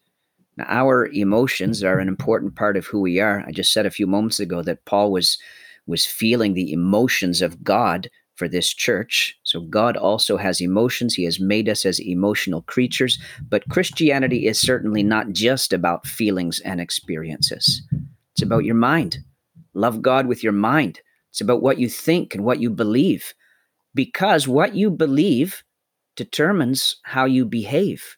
Now, 0.57 0.65
our 0.67 1.07
emotions 1.07 1.83
are 1.83 1.99
an 1.99 2.09
important 2.09 2.55
part 2.55 2.75
of 2.75 2.85
who 2.85 2.99
we 2.99 3.21
are. 3.21 3.45
I 3.47 3.51
just 3.51 3.71
said 3.71 3.85
a 3.85 3.91
few 3.91 4.05
moments 4.05 4.41
ago 4.41 4.61
that 4.63 4.83
Paul 4.85 5.11
was 5.11 5.37
was 5.87 6.05
feeling 6.05 6.53
the 6.53 6.71
emotions 6.71 7.41
of 7.41 7.63
God 7.63 8.09
for 8.39 8.47
this 8.47 8.73
church. 8.73 9.37
So 9.43 9.59
God 9.59 9.97
also 9.97 10.37
has 10.37 10.61
emotions. 10.61 11.13
He 11.13 11.25
has 11.25 11.39
made 11.39 11.67
us 11.69 11.85
as 11.85 11.99
emotional 11.99 12.61
creatures, 12.63 13.19
but 13.49 13.67
Christianity 13.69 14.47
is 14.47 14.59
certainly 14.59 15.03
not 15.03 15.31
just 15.33 15.73
about 15.73 16.07
feelings 16.07 16.61
and 16.61 16.79
experiences. 16.79 17.83
It's 18.31 18.41
about 18.41 18.63
your 18.63 18.75
mind. 18.75 19.17
Love 19.73 20.01
God 20.01 20.25
with 20.25 20.41
your 20.41 20.53
mind. 20.53 21.01
It's 21.29 21.41
about 21.41 21.61
what 21.61 21.77
you 21.77 21.89
think 21.89 22.33
and 22.33 22.43
what 22.45 22.61
you 22.61 22.69
believe 22.69 23.33
because 23.93 24.47
what 24.47 24.75
you 24.75 24.89
believe 24.89 25.63
determines 26.15 26.95
how 27.03 27.25
you 27.25 27.45
behave. 27.45 28.17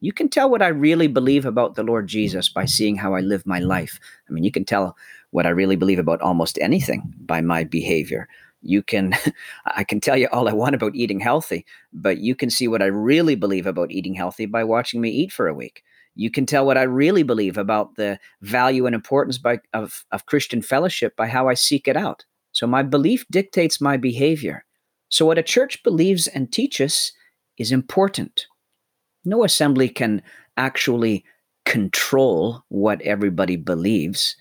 You 0.00 0.12
can 0.12 0.28
tell 0.28 0.48
what 0.48 0.62
I 0.62 0.68
really 0.68 1.08
believe 1.08 1.44
about 1.44 1.74
the 1.74 1.82
Lord 1.82 2.06
Jesus 2.06 2.48
by 2.48 2.66
seeing 2.66 2.96
how 2.96 3.14
I 3.14 3.20
live 3.20 3.44
my 3.46 3.58
life. 3.58 3.98
I 4.28 4.32
mean, 4.32 4.44
you 4.44 4.52
can 4.52 4.64
tell 4.64 4.96
what 5.30 5.46
I 5.46 5.50
really 5.50 5.76
believe 5.76 5.98
about 5.98 6.20
almost 6.20 6.58
anything 6.60 7.14
by 7.18 7.40
my 7.40 7.64
behavior. 7.64 8.28
You 8.62 8.82
can, 8.82 9.14
I 9.66 9.84
can 9.84 10.00
tell 10.00 10.16
you 10.16 10.28
all 10.32 10.48
I 10.48 10.52
want 10.52 10.74
about 10.74 10.94
eating 10.94 11.20
healthy, 11.20 11.64
but 11.92 12.18
you 12.18 12.34
can 12.34 12.50
see 12.50 12.68
what 12.68 12.82
I 12.82 12.86
really 12.86 13.34
believe 13.34 13.66
about 13.66 13.92
eating 13.92 14.14
healthy 14.14 14.46
by 14.46 14.64
watching 14.64 15.00
me 15.00 15.10
eat 15.10 15.32
for 15.32 15.48
a 15.48 15.54
week. 15.54 15.82
You 16.14 16.30
can 16.30 16.46
tell 16.46 16.66
what 16.66 16.78
I 16.78 16.82
really 16.82 17.22
believe 17.22 17.56
about 17.56 17.94
the 17.94 18.18
value 18.42 18.86
and 18.86 18.94
importance 18.94 19.38
by, 19.38 19.60
of, 19.72 20.04
of 20.10 20.26
Christian 20.26 20.62
fellowship 20.62 21.14
by 21.16 21.28
how 21.28 21.48
I 21.48 21.54
seek 21.54 21.86
it 21.86 21.96
out. 21.96 22.24
So 22.52 22.66
my 22.66 22.82
belief 22.82 23.24
dictates 23.30 23.80
my 23.80 23.96
behavior. 23.96 24.64
So 25.10 25.26
what 25.26 25.38
a 25.38 25.42
church 25.42 25.82
believes 25.82 26.26
and 26.26 26.52
teaches 26.52 27.12
is 27.56 27.72
important. 27.72 28.46
No 29.24 29.44
assembly 29.44 29.88
can 29.88 30.22
actually 30.56 31.24
control 31.64 32.64
what 32.68 33.00
everybody 33.02 33.56
believes, 33.56 34.36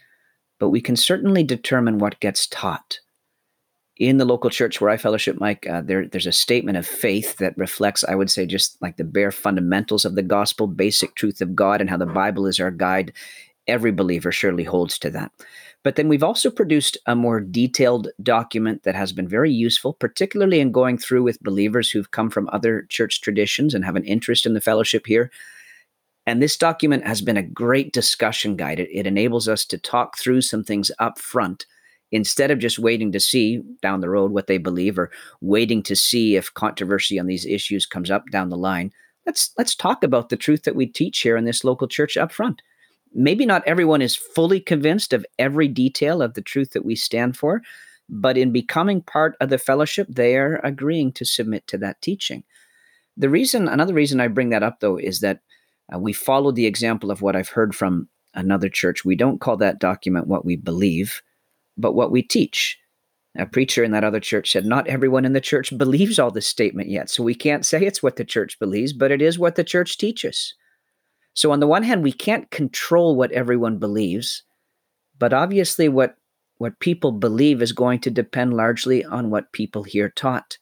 but 0.60 0.70
we 0.70 0.82
can 0.82 0.96
certainly 0.96 1.44
determine 1.44 2.00
what 2.00 2.20
gets 2.20 2.48
taught. 2.48 3.00
In 4.00 4.18
the 4.18 4.26
local 4.26 4.52
church 4.52 4.80
where 4.80 4.92
I 4.92 4.98
fellowship, 4.98 5.40
Mike, 5.40 5.66
uh, 5.68 5.82
there, 5.82 6.08
there's 6.08 6.28
a 6.28 6.32
statement 6.32 6.78
of 6.78 6.86
faith 6.86 7.38
that 7.38 7.58
reflects, 7.58 8.04
I 8.04 8.14
would 8.14 8.30
say, 8.30 8.46
just 8.46 8.80
like 8.82 8.98
the 8.98 9.04
bare 9.04 9.32
fundamentals 9.32 10.06
of 10.06 10.14
the 10.14 10.22
gospel, 10.22 10.68
basic 10.68 11.16
truth 11.16 11.42
of 11.42 11.56
God, 11.56 11.82
and 11.82 11.90
how 11.90 11.98
the 11.98 12.06
Bible 12.06 12.46
is 12.46 12.60
our 12.60 12.70
guide. 12.70 13.12
Every 13.68 13.92
believer 13.92 14.32
surely 14.32 14.64
holds 14.64 15.00
to 15.00 15.10
that. 15.12 15.32
But 15.84 15.96
then 15.96 16.10
we've 16.10 16.24
also 16.24 16.52
produced 16.52 16.98
a 17.06 17.16
more 17.16 17.40
detailed 17.40 18.10
document 18.22 18.84
that 18.84 18.96
has 18.96 19.12
been 19.14 19.28
very 19.28 19.52
useful, 19.52 19.94
particularly 19.94 20.60
in 20.60 20.72
going 20.72 20.98
through 20.98 21.24
with 21.24 21.42
believers 21.42 21.90
who've 21.90 22.12
come 22.12 22.30
from 22.30 22.50
other 22.52 22.86
church 22.90 23.22
traditions 23.22 23.74
and 23.74 23.84
have 23.84 23.96
an 23.96 24.04
interest 24.04 24.46
in 24.46 24.54
the 24.54 24.62
fellowship 24.62 25.08
here. 25.08 25.32
And 26.26 26.42
this 26.42 26.58
document 26.58 27.08
has 27.08 27.22
been 27.22 27.38
a 27.38 27.44
great 27.44 27.94
discussion 27.94 28.58
guide. 28.58 28.80
It, 28.80 28.90
it 28.92 29.08
enables 29.08 29.48
us 29.48 29.66
to 29.66 29.78
talk 29.78 30.18
through 30.18 30.42
some 30.42 30.64
things 30.64 30.92
up 31.00 31.18
front 31.18 31.66
instead 32.12 32.52
of 32.52 32.60
just 32.60 32.80
waiting 32.80 33.12
to 33.12 33.20
see 33.20 33.62
down 33.82 34.02
the 34.02 34.10
road 34.10 34.32
what 34.32 34.48
they 34.48 34.58
believe 34.58 34.98
or 34.98 35.12
waiting 35.42 35.84
to 35.84 35.96
see 35.96 36.36
if 36.36 36.54
controversy 36.54 37.20
on 37.20 37.28
these 37.28 37.46
issues 37.46 37.86
comes 37.86 38.10
up 38.10 38.24
down 38.32 38.50
the 38.50 38.58
line. 38.58 38.92
Let's 39.26 39.52
let's 39.58 39.76
talk 39.76 40.04
about 40.04 40.30
the 40.30 40.38
truth 40.38 40.64
that 40.64 40.76
we 40.76 40.86
teach 40.86 41.20
here 41.20 41.36
in 41.36 41.46
this 41.46 41.64
local 41.64 41.88
church 41.88 42.16
up 42.16 42.32
front 42.32 42.62
maybe 43.14 43.46
not 43.46 43.64
everyone 43.66 44.02
is 44.02 44.16
fully 44.16 44.60
convinced 44.60 45.14
of 45.14 45.26
every 45.40 45.68
detail 45.68 46.22
of 46.22 46.34
the 46.34 46.42
truth 46.42 46.72
that 46.72 46.86
we 46.86 46.96
stand 46.96 47.38
for, 47.38 47.62
but 48.10 48.38
in 48.38 48.52
becoming 48.52 49.02
part 49.02 49.36
of 49.42 49.50
the 49.50 49.58
fellowship, 49.58 50.08
they 50.10 50.38
are 50.38 50.62
agreeing 50.64 51.12
to 51.14 51.26
submit 51.26 51.66
to 51.68 51.78
that 51.78 52.02
teaching. 52.02 52.44
The 53.18 53.30
reason, 53.30 53.68
another 53.68 53.94
reason 53.94 54.20
I 54.20 54.28
bring 54.28 54.50
that 54.50 54.64
up 54.64 54.80
though, 54.80 54.98
is 54.98 55.22
that 55.22 55.40
uh, 55.94 56.00
we 56.00 56.14
follow 56.14 56.52
the 56.52 56.66
example 56.66 57.12
of 57.12 57.22
what 57.22 57.36
I've 57.36 57.50
heard 57.50 57.76
from 57.76 58.08
another 58.34 58.70
church. 58.70 59.04
We 59.04 59.16
don't 59.16 59.42
call 59.42 59.58
that 59.58 59.80
document 59.80 60.28
what 60.28 60.46
we 60.46 60.56
believe, 60.56 61.22
but 61.78 61.94
what 61.94 62.12
we 62.12 62.22
teach. 62.22 62.78
A 63.40 63.46
preacher 63.46 63.84
in 63.84 63.92
that 63.92 64.04
other 64.04 64.20
church 64.20 64.52
said, 64.52 64.66
Not 64.66 64.88
everyone 64.88 65.24
in 65.24 65.34
the 65.34 65.42
church 65.42 65.78
believes 65.78 66.18
all 66.18 66.32
this 66.32 66.48
statement 66.48 66.90
yet. 66.90 67.10
So 67.10 67.22
we 67.22 67.36
can't 67.36 67.66
say 67.66 67.86
it's 67.86 68.02
what 68.02 68.16
the 68.16 68.26
church 68.26 68.58
believes, 68.58 68.94
but 68.94 69.12
it 69.12 69.22
is 69.22 69.38
what 69.38 69.56
the 69.56 69.64
church 69.64 69.98
teaches. 69.98 70.56
So, 71.36 71.52
on 71.52 71.60
the 71.60 71.68
one 71.68 71.84
hand, 71.84 72.02
we 72.02 72.12
can't 72.12 72.50
control 72.50 73.16
what 73.16 73.32
everyone 73.32 73.78
believes, 73.78 74.42
but 75.20 75.34
obviously, 75.34 75.88
what, 75.88 76.16
what 76.58 76.80
people 76.80 77.12
believe 77.12 77.62
is 77.62 77.72
going 77.72 78.00
to 78.00 78.10
depend 78.10 78.56
largely 78.56 79.06
on 79.06 79.30
what 79.30 79.52
people 79.52 79.84
hear 79.84 80.10
taught. 80.10 80.58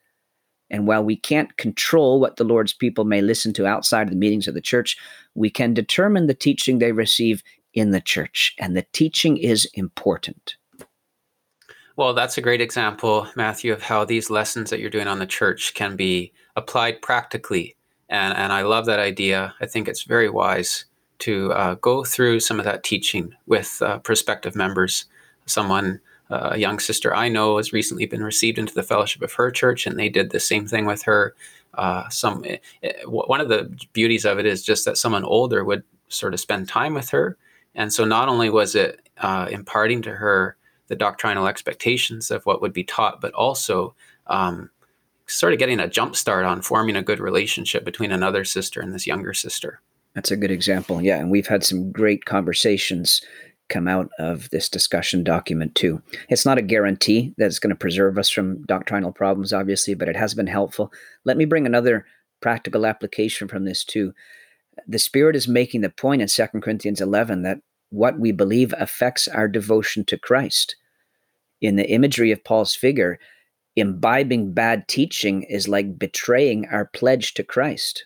And 0.69 0.85
while 0.85 1.01
we 1.01 1.15
can't 1.15 1.55
control 1.55 2.19
what 2.19 2.35
the 2.35 2.43
Lord's 2.43 2.73
people 2.73 3.05
may 3.05 3.21
listen 3.21 3.53
to 3.53 3.65
outside 3.65 4.07
of 4.07 4.09
the 4.09 4.17
meetings 4.17 4.49
of 4.49 4.53
the 4.53 4.59
church, 4.59 4.97
we 5.33 5.49
can 5.49 5.73
determine 5.73 6.27
the 6.27 6.33
teaching 6.33 6.79
they 6.79 6.91
receive 6.91 7.41
in 7.73 7.91
the 7.91 8.01
church. 8.01 8.53
And 8.59 8.75
the 8.75 8.85
teaching 8.91 9.37
is 9.37 9.69
important. 9.75 10.55
Well, 11.97 12.13
that's 12.13 12.37
a 12.37 12.41
great 12.41 12.61
example, 12.61 13.27
Matthew, 13.35 13.71
of 13.71 13.81
how 13.81 14.03
these 14.03 14.29
lessons 14.29 14.69
that 14.69 14.79
you're 14.79 14.89
doing 14.89 15.07
on 15.07 15.19
the 15.19 15.25
church 15.25 15.73
can 15.75 15.95
be 15.95 16.33
applied 16.55 17.01
practically 17.01 17.75
and 18.09 18.37
and 18.37 18.53
I 18.53 18.61
love 18.61 18.85
that 18.85 18.99
idea. 18.99 19.53
I 19.59 19.65
think 19.65 19.87
it's 19.87 20.03
very 20.03 20.29
wise 20.29 20.85
to 21.19 21.51
uh, 21.53 21.75
go 21.75 22.03
through 22.03 22.39
some 22.41 22.59
of 22.59 22.65
that 22.65 22.83
teaching 22.83 23.33
with 23.47 23.81
uh, 23.81 23.99
prospective 23.99 24.55
members. 24.55 25.05
Someone, 25.45 25.99
uh, 26.29 26.49
a 26.53 26.57
young 26.57 26.79
sister 26.79 27.15
I 27.15 27.29
know, 27.29 27.57
has 27.57 27.73
recently 27.73 28.05
been 28.05 28.23
received 28.23 28.57
into 28.57 28.73
the 28.73 28.83
fellowship 28.83 29.21
of 29.21 29.33
her 29.33 29.51
church, 29.51 29.87
and 29.87 29.97
they 29.97 30.09
did 30.09 30.31
the 30.31 30.39
same 30.39 30.67
thing 30.67 30.85
with 30.85 31.03
her. 31.03 31.35
Uh, 31.75 32.07
some 32.09 32.43
it, 32.45 32.61
eh, 32.83 32.87
it, 32.89 32.95
eh, 33.01 33.05
one 33.05 33.41
of 33.41 33.49
the 33.49 33.69
beauties 33.93 34.25
of 34.25 34.39
it 34.39 34.45
is 34.45 34.63
just 34.63 34.85
that 34.85 34.97
someone 34.97 35.23
older 35.25 35.63
would 35.63 35.83
sort 36.09 36.33
of 36.33 36.39
spend 36.39 36.67
time 36.67 36.93
with 36.93 37.09
her, 37.09 37.37
and 37.75 37.93
so 37.93 38.05
not 38.05 38.29
only 38.29 38.49
was 38.49 38.75
it 38.75 39.01
uh, 39.17 39.47
imparting 39.51 40.01
to 40.03 40.11
her 40.11 40.57
the 40.87 40.95
doctrinal 40.95 41.47
expectations 41.47 42.31
of 42.31 42.45
what 42.45 42.61
would 42.61 42.73
be 42.73 42.83
taught, 42.83 43.21
but 43.21 43.33
also 43.33 43.95
um, 44.27 44.69
sort 45.27 45.53
of 45.53 45.59
getting 45.59 45.79
a 45.79 45.89
jump 45.89 46.15
start 46.15 46.45
on 46.45 46.61
forming 46.61 46.95
a 46.95 47.03
good 47.03 47.19
relationship 47.19 47.83
between 47.83 48.11
another 48.11 48.43
sister 48.43 48.81
and 48.81 48.93
this 48.93 49.07
younger 49.07 49.33
sister. 49.33 49.81
That's 50.13 50.31
a 50.31 50.37
good 50.37 50.51
example. 50.51 51.01
Yeah. 51.01 51.19
And 51.19 51.29
we've 51.29 51.47
had 51.47 51.63
some 51.63 51.91
great 51.91 52.25
conversations 52.25 53.21
come 53.67 53.87
out 53.87 54.09
of 54.19 54.49
this 54.51 54.69
discussion 54.69 55.23
document 55.23 55.73
too. 55.75 56.01
It's 56.29 56.45
not 56.45 56.57
a 56.57 56.63
guarantee 56.63 57.33
that 57.37 57.47
it's 57.47 57.59
going 57.59 57.71
to 57.71 57.75
preserve 57.75 58.17
us 58.17 58.29
from 58.29 58.61
doctrinal 58.63 59.11
problems, 59.11 59.53
obviously, 59.53 59.95
but 59.95 60.07
it 60.07 60.15
has 60.15 60.33
been 60.33 60.47
helpful. 60.47 60.93
Let 61.23 61.37
me 61.37 61.45
bring 61.45 61.65
another 61.65 62.05
practical 62.41 62.85
application 62.85 63.47
from 63.47 63.65
this 63.65 63.83
too. 63.83 64.13
The 64.87 64.99
Spirit 64.99 65.35
is 65.35 65.47
making 65.47 65.81
the 65.81 65.89
point 65.89 66.21
in 66.21 66.27
2 66.27 66.47
Corinthians 66.61 67.01
11 67.01 67.41
that 67.41 67.59
what 67.89 68.19
we 68.19 68.31
believe 68.31 68.73
affects 68.77 69.27
our 69.27 69.47
devotion 69.47 70.05
to 70.05 70.17
Christ. 70.17 70.75
In 71.61 71.75
the 71.75 71.89
imagery 71.89 72.31
of 72.31 72.43
Paul's 72.43 72.75
figure, 72.75 73.19
imbibing 73.75 74.53
bad 74.53 74.87
teaching 74.87 75.43
is 75.43 75.67
like 75.67 75.97
betraying 75.97 76.67
our 76.67 76.85
pledge 76.85 77.33
to 77.35 77.43
Christ. 77.43 78.05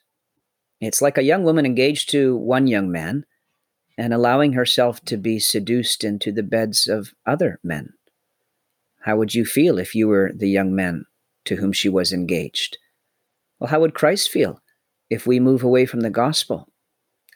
It's 0.81 1.01
like 1.01 1.17
a 1.17 1.23
young 1.23 1.43
woman 1.43 1.65
engaged 1.65 2.09
to 2.11 2.35
one 2.37 2.67
young 2.67 2.91
man 2.91 3.25
and 3.97 4.13
allowing 4.13 4.53
herself 4.53 5.03
to 5.05 5.17
be 5.17 5.39
seduced 5.39 6.05
into 6.05 6.31
the 6.31 6.43
beds 6.43 6.87
of 6.87 7.13
other 7.25 7.59
men. 7.63 7.93
How 9.01 9.17
would 9.17 9.35
you 9.35 9.45
feel 9.45 9.77
if 9.77 9.93
you 9.93 10.07
were 10.07 10.31
the 10.33 10.49
young 10.49 10.73
man 10.73 11.05
to 11.45 11.57
whom 11.57 11.73
she 11.73 11.89
was 11.89 12.13
engaged? 12.13 12.77
Well, 13.59 13.69
how 13.69 13.81
would 13.81 13.93
Christ 13.93 14.29
feel 14.29 14.61
if 15.09 15.27
we 15.27 15.39
move 15.39 15.63
away 15.63 15.85
from 15.85 15.99
the 15.99 16.09
gospel? 16.09 16.68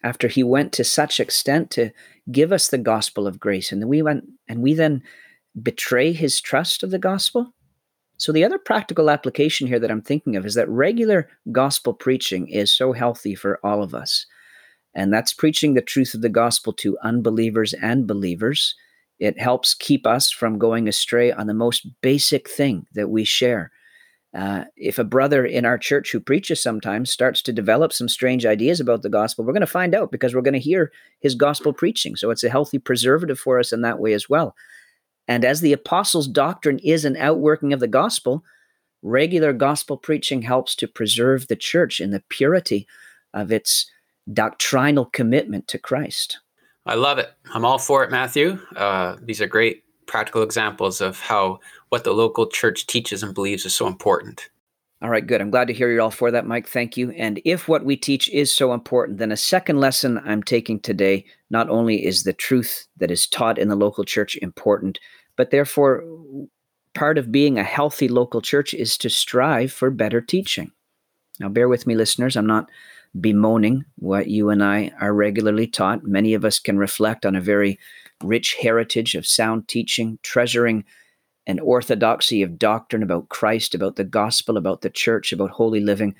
After 0.04 0.28
he 0.28 0.44
went 0.44 0.74
to 0.74 0.84
such 0.84 1.20
extent 1.20 1.72
to 1.72 1.92
give 2.32 2.52
us 2.52 2.68
the 2.68 2.78
gospel 2.78 3.26
of 3.26 3.40
grace, 3.40 3.72
and 3.72 3.88
we 3.88 4.02
went 4.02 4.26
and 4.48 4.62
we 4.62 4.74
then 4.74 5.02
betray 5.62 6.12
his 6.12 6.42
trust 6.42 6.84
of 6.84 6.92
the 6.92 7.00
gospel? 7.00 7.54
So, 8.18 8.32
the 8.32 8.44
other 8.44 8.58
practical 8.58 9.10
application 9.10 9.68
here 9.68 9.80
that 9.80 9.92
I'm 9.92 10.02
thinking 10.02 10.36
of 10.36 10.46
is 10.46 10.56
that 10.56 10.70
regular 10.70 11.30
gospel 11.52 11.94
preaching 11.94 12.48
is 12.48 12.72
so 12.72 12.94
healthy 12.94 13.36
for 13.36 13.60
all 13.64 13.82
of 13.82 13.94
us. 13.94 14.26
And 14.94 15.12
that's 15.12 15.34
preaching 15.34 15.74
the 15.74 15.82
truth 15.82 16.14
of 16.14 16.22
the 16.22 16.30
gospel 16.30 16.74
to 16.74 16.98
unbelievers 17.04 17.74
and 17.74 18.06
believers. 18.06 18.76
It 19.20 19.40
helps 19.40 19.74
keep 19.74 20.06
us 20.06 20.30
from 20.30 20.60
going 20.60 20.88
astray 20.88 21.32
on 21.32 21.48
the 21.48 21.54
most 21.54 21.88
basic 22.02 22.50
thing 22.50 22.86
that 22.94 23.10
we 23.10 23.24
share. 23.24 23.72
Uh, 24.34 24.66
if 24.76 24.98
a 24.98 25.04
brother 25.04 25.46
in 25.46 25.64
our 25.64 25.78
church 25.78 26.12
who 26.12 26.20
preaches 26.20 26.60
sometimes 26.60 27.12
starts 27.12 27.42
to 27.44 27.54
develop 27.54 27.94
some 27.94 28.10
strange 28.10 28.46
ideas 28.46 28.80
about 28.80 29.04
the 29.04 29.10
gospel, 29.10 29.46
we're 29.46 29.54
going 29.54 29.62
to 29.62 29.68
find 29.68 29.94
out 29.94 30.12
because 30.12 30.34
we're 30.34 30.42
going 30.42 30.54
to 30.56 30.60
hear 30.60 30.92
his 31.20 31.36
gospel 31.36 31.72
preaching. 31.72 32.16
So 32.16 32.32
it's 32.32 32.44
a 32.44 32.50
healthy 32.50 32.80
preservative 32.80 33.40
for 33.40 33.60
us 33.60 33.72
in 33.72 33.82
that 33.82 34.00
way 34.00 34.14
as 34.14 34.28
well. 34.28 34.56
And 35.28 35.46
as 35.46 35.62
the 35.62 35.74
apostles' 35.74 36.28
doctrine 36.28 36.80
is 36.80 37.06
an 37.06 37.16
outworking 37.18 37.74
of 37.74 37.80
the 37.80 37.88
gospel, 37.88 38.44
regular 39.04 39.54
gospel 39.54 39.98
preaching 39.98 40.42
helps 40.42 40.76
to 40.76 40.88
preserve 40.88 41.48
the 41.48 41.56
church 41.56 42.00
in 42.00 42.10
the 42.10 42.24
purity 42.30 42.88
of 43.34 43.52
its 43.52 43.90
doctrinal 44.32 45.06
commitment 45.06 45.68
to 45.68 45.78
Christ. 45.78 46.40
I 46.86 46.96
love 46.96 47.20
it. 47.20 47.32
I'm 47.54 47.66
all 47.66 47.78
for 47.78 48.04
it, 48.04 48.12
Matthew. 48.12 48.60
Uh, 48.76 49.16
these 49.22 49.42
are 49.42 49.48
great 49.48 49.83
practical 50.08 50.44
examples 50.44 51.02
of 51.02 51.20
how 51.20 51.60
what 51.90 52.04
the 52.04 52.14
local 52.14 52.48
church 52.48 52.88
teaches 52.88 53.24
and 53.24 53.34
believes 53.34 53.66
is 53.66 53.74
so 53.74 53.88
important. 53.88 54.50
All 55.02 55.10
right, 55.10 55.26
good. 55.26 55.42
I'm 55.42 55.52
glad 55.52 55.68
to 55.68 55.74
hear 55.74 55.92
you're 55.92 56.02
all 56.02 56.12
for 56.12 56.32
that, 56.32 56.48
Mike. 56.48 56.66
Thank 56.66 56.96
you. 56.96 57.12
And 57.12 57.42
if 57.44 57.68
what 57.68 57.84
we 57.84 57.98
teach 57.98 58.30
is 58.30 58.54
so 58.54 58.74
important, 58.74 59.18
then 59.18 59.34
a 59.34 59.38
second 59.38 59.82
lesson 59.82 60.22
I'm 60.24 60.42
taking 60.42 60.80
today 60.80 61.26
not 61.50 61.70
only 61.70 62.06
is 62.06 62.24
the 62.24 62.32
truth 62.32 62.88
that 62.98 63.12
is 63.12 63.28
taught 63.28 63.58
in 63.58 63.68
the 63.68 63.76
local 63.76 64.06
church 64.06 64.38
important, 64.38 65.00
but 65.36 65.52
therefore 65.52 66.06
part 66.94 67.18
of 67.18 67.34
being 67.34 67.60
a 67.60 67.64
healthy 67.64 68.08
local 68.08 68.42
church 68.42 68.74
is 68.74 68.98
to 69.00 69.10
strive 69.10 69.74
for 69.74 69.90
better 69.90 70.22
teaching. 70.22 70.72
Now, 71.40 71.50
bear 71.50 71.68
with 71.68 71.86
me, 71.86 71.96
listeners. 71.96 72.38
I'm 72.38 72.48
not 72.48 72.70
bemoaning 73.20 73.84
what 73.96 74.28
you 74.28 74.50
and 74.50 74.64
I 74.64 74.92
are 75.02 75.14
regularly 75.14 75.68
taught. 75.68 76.04
Many 76.04 76.34
of 76.34 76.46
us 76.46 76.60
can 76.60 76.78
reflect 76.78 77.26
on 77.26 77.36
a 77.36 77.42
very 77.42 77.78
rich 78.24 78.56
heritage 78.56 79.16
of 79.16 79.28
sound 79.28 79.68
teaching, 79.68 80.20
treasuring 80.24 80.86
an 81.46 81.60
orthodoxy 81.60 82.42
of 82.42 82.58
doctrine 82.58 83.04
about 83.04 83.30
Christ, 83.30 83.76
about 83.76 83.96
the 83.96 84.04
gospel, 84.04 84.58
about 84.58 84.82
the 84.82 84.90
church, 84.90 85.34
about 85.34 85.52
holy 85.52 85.82
living. 85.82 86.16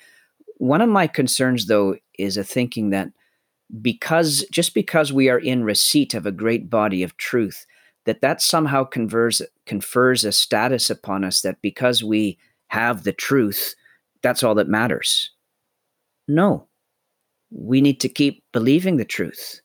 One 0.58 0.82
of 0.82 0.88
my 0.88 1.06
concerns, 1.06 1.66
though, 1.66 1.96
is 2.18 2.36
a 2.36 2.44
thinking 2.44 2.90
that 2.90 3.08
because 3.80 4.44
just 4.52 4.74
because 4.74 5.12
we 5.12 5.28
are 5.28 5.38
in 5.38 5.64
receipt 5.64 6.14
of 6.14 6.26
a 6.26 6.32
great 6.32 6.68
body 6.68 7.02
of 7.02 7.16
truth, 7.16 7.66
that 8.04 8.20
that 8.20 8.42
somehow 8.42 8.84
confers 8.84 9.40
confers 9.66 10.24
a 10.24 10.32
status 10.32 10.90
upon 10.90 11.24
us 11.24 11.40
that 11.40 11.60
because 11.62 12.04
we 12.04 12.38
have 12.68 13.04
the 13.04 13.12
truth, 13.12 13.74
that's 14.22 14.42
all 14.42 14.54
that 14.54 14.68
matters. 14.68 15.30
No, 16.28 16.68
we 17.50 17.80
need 17.80 18.00
to 18.00 18.08
keep 18.08 18.42
believing 18.52 18.96
the 18.96 19.04
truth, 19.04 19.60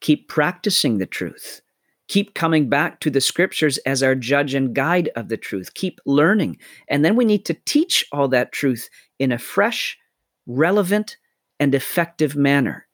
keep 0.00 0.28
practicing 0.28 0.98
the 0.98 1.06
truth, 1.06 1.60
keep 2.08 2.34
coming 2.34 2.68
back 2.68 3.00
to 3.00 3.10
the 3.10 3.20
scriptures 3.20 3.78
as 3.78 4.02
our 4.02 4.14
judge 4.14 4.54
and 4.54 4.74
guide 4.74 5.10
of 5.16 5.28
the 5.28 5.36
truth, 5.36 5.74
keep 5.74 6.00
learning. 6.04 6.58
And 6.88 7.04
then 7.04 7.16
we 7.16 7.24
need 7.24 7.44
to 7.46 7.56
teach 7.64 8.04
all 8.12 8.28
that 8.28 8.52
truth 8.52 8.88
in 9.18 9.32
a 9.32 9.38
fresh, 9.38 9.98
relevant, 10.46 11.16
and 11.58 11.74
effective 11.74 12.36
manner. 12.36 12.86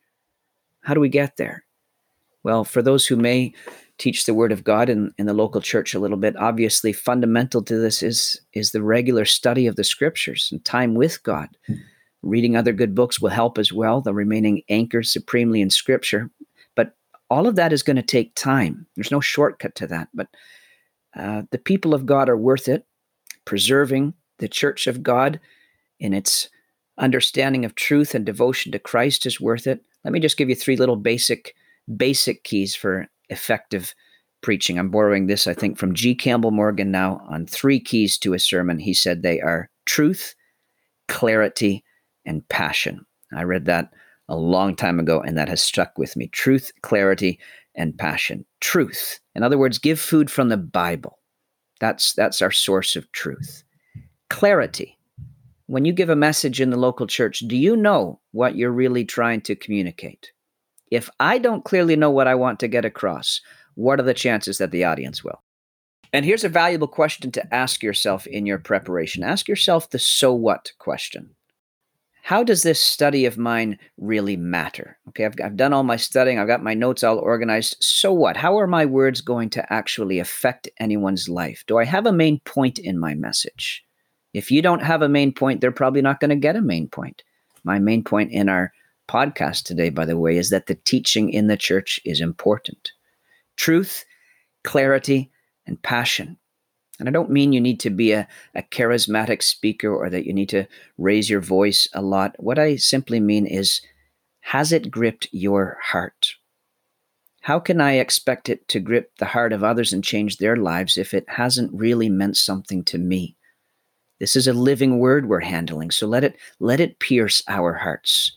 How 0.83 0.95
do 0.95 1.01
we 1.01 1.09
get 1.09 1.37
there? 1.37 1.65
Well, 2.45 2.65
for 2.65 2.83
those 2.83 3.07
who 3.07 3.17
may 3.17 3.53
teach 3.99 4.25
the 4.25 4.35
word 4.35 4.53
of 4.53 4.63
God 4.63 4.89
in, 4.89 5.13
in 5.19 5.27
the 5.27 5.35
local 5.35 5.61
church 5.61 5.93
a 5.93 5.99
little 5.99 6.17
bit, 6.17 6.37
obviously 6.37 6.93
fundamental 6.93 7.63
to 7.65 7.77
this 7.77 8.03
is, 8.03 8.41
is 8.53 8.71
the 8.71 8.83
regular 8.83 9.25
study 9.25 9.67
of 9.67 9.77
the 9.77 9.85
scriptures 9.85 10.49
and 10.53 10.65
time 10.65 10.95
with 10.95 11.23
God. 11.25 11.49
Mm. 11.69 11.81
Reading 12.23 12.57
other 12.57 12.73
good 12.73 12.95
books 12.95 13.21
will 13.21 13.31
help 13.31 13.59
as 13.59 13.73
well, 13.73 14.01
the 14.01 14.13
remaining 14.13 14.63
anchor 14.69 15.03
supremely 15.03 15.61
in 15.61 15.71
Scripture. 15.71 16.31
All 17.31 17.47
of 17.47 17.57
that 17.57 17.73
is 17.73 17.83
going 17.83 17.97
to 17.97 18.03
take 18.03 18.35
time. 18.35 18.87
There's 18.95 19.11
no 19.11 19.21
shortcut 19.21 19.75
to 19.77 19.87
that. 19.89 20.09
But 20.15 20.29
uh, 21.17 21.43
the 21.51 21.59
people 21.59 21.95
of 21.95 22.07
God 22.07 22.29
are 22.29 22.37
worth 22.37 22.69
it. 22.69 22.87
Preserving 23.45 24.15
the 24.39 24.49
church 24.49 24.87
of 24.87 25.03
God 25.03 25.41
in 25.99 26.13
its 26.13 26.49
understanding 26.99 27.65
of 27.65 27.75
truth 27.75 28.15
and 28.15 28.27
devotion 28.27 28.73
to 28.73 28.79
Christ 28.79 29.27
is 29.27 29.41
worth 29.41 29.67
it. 29.67 29.81
Let 30.05 30.13
me 30.13 30.21
just 30.21 30.37
give 30.37 30.49
you 30.49 30.55
three 30.55 30.77
little 30.77 30.97
basic 30.97 31.55
basic 31.97 32.45
keys 32.45 32.75
for 32.75 33.09
effective 33.31 33.95
preaching. 34.43 34.79
I'm 34.79 34.91
borrowing 34.91 35.27
this, 35.27 35.47
I 35.47 35.55
think, 35.55 35.79
from 35.79 35.95
G. 35.95 36.15
Campbell 36.15 36.51
Morgan 36.51 36.91
now 36.91 37.25
on 37.29 37.47
three 37.47 37.81
keys 37.81 38.19
to 38.19 38.35
a 38.35 38.39
sermon. 38.39 38.79
He 38.79 38.95
said 38.95 39.23
they 39.23 39.41
are 39.41 39.71
truth, 39.87 40.35
clarity, 41.09 41.83
and 42.25 42.47
passion. 42.49 43.05
I 43.35 43.43
read 43.43 43.65
that 43.67 43.93
a 44.29 44.37
long 44.37 44.77
time 44.77 45.01
ago, 45.01 45.21
and 45.21 45.37
that 45.39 45.49
has 45.49 45.63
stuck 45.63 45.97
with 45.99 46.17
me. 46.17 46.29
Truth, 46.29 46.73
clarity, 46.83 47.39
and 47.75 47.97
passion. 47.97 48.45
Truth. 48.61 49.21
In 49.35 49.43
other 49.43 49.59
words, 49.59 49.79
give 49.79 50.01
food 50.01 50.31
from 50.31 50.49
the 50.49 50.57
Bible. 50.57 51.19
That's 51.81 52.13
that's 52.13 52.43
our 52.43 52.51
source 52.51 52.97
of 52.97 53.11
truth. 53.13 53.63
Clarity. 54.29 54.99
When 55.67 55.85
you 55.85 55.93
give 55.93 56.09
a 56.09 56.17
message 56.17 56.61
in 56.61 56.71
the 56.71 56.79
local 56.79 57.07
church, 57.07 57.41
do 57.41 57.57
you 57.57 57.77
know 57.77 58.21
what 58.33 58.57
you're 58.57 58.73
really 58.73 59.05
trying 59.05 59.43
to 59.43 59.55
communicate? 59.55 60.33
If 60.91 61.11
I 61.21 61.39
don't 61.39 61.65
clearly 61.65 61.95
know 61.95 62.11
what 62.11 62.27
I 62.27 62.35
want 62.35 62.59
to 62.61 62.69
get 62.69 62.87
across, 62.87 63.43
what 63.75 64.01
are 64.01 64.05
the 64.05 64.15
chances 64.15 64.59
that 64.59 64.71
the 64.71 64.85
audience 64.85 65.23
will? 65.23 65.43
And 66.13 66.25
here's 66.25 66.45
a 66.45 66.49
valuable 66.49 66.89
question 66.89 67.31
to 67.33 67.55
ask 67.55 67.83
yourself 67.83 68.27
in 68.27 68.47
your 68.47 68.59
preparation. 68.59 69.23
Ask 69.23 69.47
yourself 69.47 69.91
the 69.91 69.99
so 69.99 70.33
what 70.33 70.73
question 70.79 71.35
how 72.29 72.45
does 72.45 72.63
this 72.63 72.79
study 72.79 73.25
of 73.25 73.39
mine 73.39 73.79
really 73.97 74.37
matter? 74.37 74.99
Okay, 75.09 75.25
I've, 75.25 75.37
I've 75.43 75.57
done 75.57 75.73
all 75.73 75.83
my 75.83 75.97
studying, 75.97 76.39
I've 76.39 76.47
got 76.47 76.63
my 76.63 76.75
notes 76.75 77.03
all 77.03 77.17
organized. 77.17 77.79
So 77.81 78.13
what? 78.13 78.37
How 78.37 78.59
are 78.59 78.67
my 78.67 78.85
words 78.85 79.23
going 79.23 79.49
to 79.49 79.73
actually 79.73 80.19
affect 80.19 80.69
anyone's 80.79 81.31
life? 81.31 81.65
Do 81.67 81.79
I 81.79 81.87
have 81.87 82.05
a 82.05 82.13
main 82.13 82.41
point 82.41 82.79
in 82.79 82.99
my 82.99 83.15
message? 83.15 83.83
If 84.35 84.51
you 84.51 84.61
don't 84.61 84.83
have 84.83 85.01
a 85.01 85.09
main 85.09 85.33
point, 85.33 85.63
they're 85.63 85.73
probably 85.73 86.03
not 86.03 86.21
going 86.21 86.29
to 86.29 86.37
get 86.37 86.55
a 86.55 86.61
main 86.61 86.87
point. 86.87 87.23
My 87.65 87.79
main 87.79 88.05
point 88.05 88.31
in 88.31 88.51
our 88.51 88.75
podcast 89.09 89.63
today, 89.63 89.89
by 89.89 90.05
the 90.05 90.19
way, 90.19 90.37
is 90.37 90.51
that 90.51 90.67
the 90.67 90.75
teaching 90.75 91.31
in 91.31 91.47
the 91.47 91.57
church 91.57 91.99
is 92.05 92.21
important. 92.21 92.93
Truth, 93.57 94.05
clarity, 94.65 95.31
and 95.67 95.83
passion. 95.83 96.37
And 96.99 97.09
I 97.09 97.13
don't 97.13 97.31
mean 97.31 97.53
you 97.53 97.61
need 97.61 97.81
to 97.81 97.91
be 97.91 98.13
a, 98.13 98.27
a 98.55 98.63
charismatic 98.63 99.43
speaker 99.43 99.95
or 99.95 100.11
that 100.11 100.27
you 100.27 100.33
need 100.33 100.49
to 100.51 100.67
raise 100.97 101.31
your 101.31 101.41
voice 101.41 101.89
a 101.93 102.03
lot. 102.03 102.35
What 102.39 102.59
I 102.59 102.77
simply 102.77 103.21
mean 103.21 103.47
is, 103.47 103.81
has 104.41 104.73
it 104.73 104.91
gripped 104.91 105.29
your 105.31 105.79
heart? 105.83 106.35
How 107.43 107.61
can 107.61 107.81
I 107.81 107.93
expect 107.93 108.49
it 108.49 108.67
to 108.69 108.81
grip 108.81 109.13
the 109.19 109.27
heart 109.27 109.53
of 109.53 109.63
others 109.63 109.93
and 109.93 110.03
change 110.03 110.37
their 110.37 110.57
lives 110.57 110.99
if 110.99 111.15
it 111.15 111.29
hasn't 111.29 111.73
really 111.73 112.09
meant 112.09 112.37
something 112.37 112.83
to 112.85 112.99
me? 112.99 113.37
This 114.19 114.35
is 114.35 114.49
a 114.49 114.53
living 114.53 114.99
word 114.99 115.29
we're 115.29 115.41
handling, 115.41 115.91
so 115.91 116.07
let 116.07 116.25
it 116.25 116.37
let 116.59 116.81
it 116.81 116.99
pierce 116.99 117.43
our 117.47 117.75
hearts. 117.75 118.33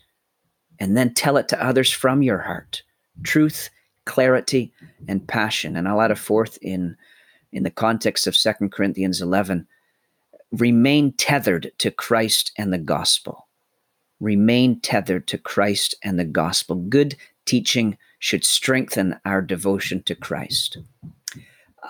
And 0.78 0.96
then 0.96 1.14
tell 1.14 1.36
it 1.36 1.48
to 1.48 1.64
others 1.64 1.90
from 1.90 2.22
your 2.22 2.38
heart. 2.38 2.82
Truth, 3.22 3.68
clarity, 4.06 4.72
and 5.08 5.26
passion. 5.26 5.76
And 5.76 5.86
I'll 5.86 6.00
add 6.00 6.10
a 6.10 6.16
fourth 6.16 6.58
in 6.62 6.96
in 7.52 7.62
the 7.62 7.70
context 7.70 8.26
of 8.26 8.36
2 8.36 8.68
Corinthians 8.68 9.20
11, 9.20 9.66
remain 10.52 11.12
tethered 11.12 11.72
to 11.78 11.90
Christ 11.90 12.52
and 12.56 12.72
the 12.72 12.78
gospel. 12.78 13.48
Remain 14.20 14.80
tethered 14.80 15.26
to 15.28 15.38
Christ 15.38 15.94
and 16.02 16.18
the 16.18 16.24
gospel. 16.24 16.76
Good 16.76 17.16
teaching 17.44 17.98
should 18.18 18.44
strengthen 18.44 19.18
our 19.24 19.42
devotion 19.42 20.02
to 20.04 20.14
Christ. 20.14 20.78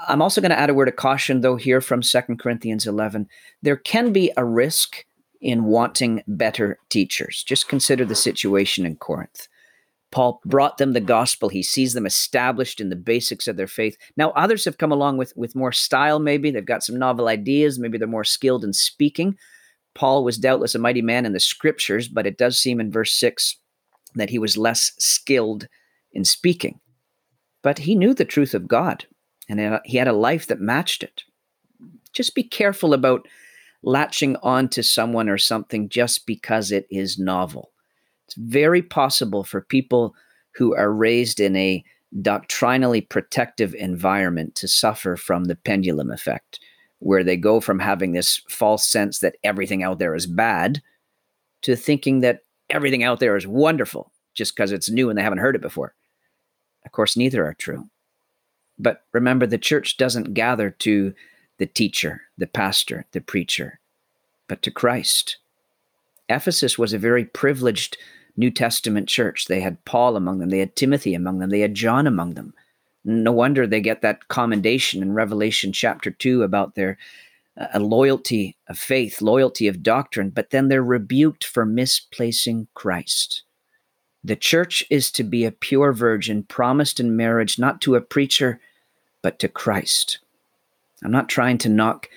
I'm 0.08 0.22
also 0.22 0.40
going 0.40 0.50
to 0.50 0.58
add 0.58 0.70
a 0.70 0.74
word 0.74 0.88
of 0.88 0.96
caution, 0.96 1.42
though, 1.42 1.56
here 1.56 1.80
from 1.80 2.00
2 2.00 2.20
Corinthians 2.40 2.86
11. 2.86 3.28
There 3.60 3.76
can 3.76 4.12
be 4.12 4.32
a 4.36 4.44
risk 4.44 5.04
in 5.42 5.64
wanting 5.64 6.22
better 6.26 6.78
teachers. 6.88 7.42
Just 7.42 7.68
consider 7.68 8.04
the 8.04 8.14
situation 8.14 8.86
in 8.86 8.96
Corinth. 8.96 9.48
Paul 10.12 10.40
brought 10.44 10.76
them 10.76 10.92
the 10.92 11.00
gospel. 11.00 11.48
He 11.48 11.62
sees 11.62 11.94
them 11.94 12.06
established 12.06 12.80
in 12.80 12.90
the 12.90 12.96
basics 12.96 13.48
of 13.48 13.56
their 13.56 13.66
faith. 13.66 13.96
Now, 14.16 14.30
others 14.32 14.64
have 14.66 14.78
come 14.78 14.92
along 14.92 15.16
with, 15.16 15.32
with 15.36 15.56
more 15.56 15.72
style, 15.72 16.20
maybe. 16.20 16.50
They've 16.50 16.64
got 16.64 16.84
some 16.84 16.98
novel 16.98 17.28
ideas. 17.28 17.78
Maybe 17.78 17.98
they're 17.98 18.06
more 18.06 18.22
skilled 18.22 18.62
in 18.62 18.74
speaking. 18.74 19.36
Paul 19.94 20.22
was 20.22 20.38
doubtless 20.38 20.74
a 20.74 20.78
mighty 20.78 21.02
man 21.02 21.26
in 21.26 21.32
the 21.32 21.40
scriptures, 21.40 22.08
but 22.08 22.26
it 22.26 22.38
does 22.38 22.58
seem 22.58 22.78
in 22.78 22.92
verse 22.92 23.12
6 23.14 23.56
that 24.14 24.30
he 24.30 24.38
was 24.38 24.58
less 24.58 24.92
skilled 24.98 25.66
in 26.12 26.24
speaking. 26.24 26.78
But 27.62 27.80
he 27.80 27.94
knew 27.94 28.12
the 28.12 28.24
truth 28.24 28.54
of 28.54 28.68
God, 28.68 29.06
and 29.48 29.80
he 29.84 29.96
had 29.96 30.08
a 30.08 30.12
life 30.12 30.46
that 30.46 30.60
matched 30.60 31.02
it. 31.02 31.24
Just 32.12 32.34
be 32.34 32.42
careful 32.42 32.92
about 32.92 33.26
latching 33.82 34.36
on 34.42 34.68
to 34.68 34.82
someone 34.82 35.28
or 35.28 35.38
something 35.38 35.88
just 35.88 36.26
because 36.26 36.70
it 36.70 36.86
is 36.90 37.18
novel. 37.18 37.71
It's 38.32 38.50
very 38.50 38.80
possible 38.80 39.44
for 39.44 39.60
people 39.60 40.14
who 40.54 40.74
are 40.74 40.90
raised 40.90 41.38
in 41.38 41.54
a 41.54 41.84
doctrinally 42.22 43.02
protective 43.02 43.74
environment 43.74 44.54
to 44.54 44.68
suffer 44.68 45.16
from 45.16 45.44
the 45.44 45.54
pendulum 45.54 46.10
effect, 46.10 46.58
where 47.00 47.22
they 47.22 47.36
go 47.36 47.60
from 47.60 47.78
having 47.78 48.12
this 48.12 48.40
false 48.48 48.86
sense 48.86 49.18
that 49.18 49.36
everything 49.44 49.82
out 49.82 49.98
there 49.98 50.14
is 50.14 50.26
bad 50.26 50.80
to 51.60 51.76
thinking 51.76 52.20
that 52.20 52.40
everything 52.70 53.04
out 53.04 53.20
there 53.20 53.36
is 53.36 53.46
wonderful 53.46 54.10
just 54.32 54.56
because 54.56 54.72
it's 54.72 54.88
new 54.88 55.10
and 55.10 55.18
they 55.18 55.22
haven't 55.22 55.38
heard 55.38 55.56
it 55.56 55.62
before. 55.62 55.94
Of 56.86 56.92
course, 56.92 57.16
neither 57.18 57.44
are 57.44 57.54
true. 57.54 57.90
But 58.78 59.04
remember, 59.12 59.46
the 59.46 59.58
church 59.58 59.98
doesn't 59.98 60.32
gather 60.32 60.70
to 60.70 61.12
the 61.58 61.66
teacher, 61.66 62.22
the 62.38 62.46
pastor, 62.46 63.04
the 63.12 63.20
preacher, 63.20 63.78
but 64.48 64.62
to 64.62 64.70
Christ. 64.70 65.36
Ephesus 66.30 66.78
was 66.78 66.94
a 66.94 66.98
very 66.98 67.26
privileged 67.26 67.98
New 68.36 68.50
Testament 68.50 69.08
church. 69.08 69.46
They 69.46 69.60
had 69.60 69.84
Paul 69.84 70.16
among 70.16 70.38
them, 70.38 70.50
they 70.50 70.58
had 70.58 70.76
Timothy 70.76 71.14
among 71.14 71.38
them, 71.38 71.50
they 71.50 71.60
had 71.60 71.74
John 71.74 72.06
among 72.06 72.34
them. 72.34 72.54
No 73.04 73.32
wonder 73.32 73.66
they 73.66 73.80
get 73.80 74.02
that 74.02 74.28
commendation 74.28 75.02
in 75.02 75.12
Revelation 75.12 75.72
chapter 75.72 76.10
2 76.10 76.42
about 76.42 76.74
their 76.74 76.98
uh, 77.56 77.78
loyalty 77.80 78.56
of 78.68 78.78
faith, 78.78 79.20
loyalty 79.20 79.66
of 79.66 79.82
doctrine, 79.82 80.30
but 80.30 80.50
then 80.50 80.68
they're 80.68 80.84
rebuked 80.84 81.44
for 81.44 81.66
misplacing 81.66 82.68
Christ. 82.74 83.42
The 84.24 84.36
church 84.36 84.84
is 84.88 85.10
to 85.12 85.24
be 85.24 85.44
a 85.44 85.50
pure 85.50 85.92
virgin 85.92 86.44
promised 86.44 87.00
in 87.00 87.16
marriage 87.16 87.58
not 87.58 87.80
to 87.82 87.96
a 87.96 88.00
preacher, 88.00 88.60
but 89.20 89.38
to 89.40 89.48
Christ. 89.48 90.18
I'm 91.02 91.10
not 91.10 91.28
trying 91.28 91.58
to 91.58 91.68
knock 91.68 92.08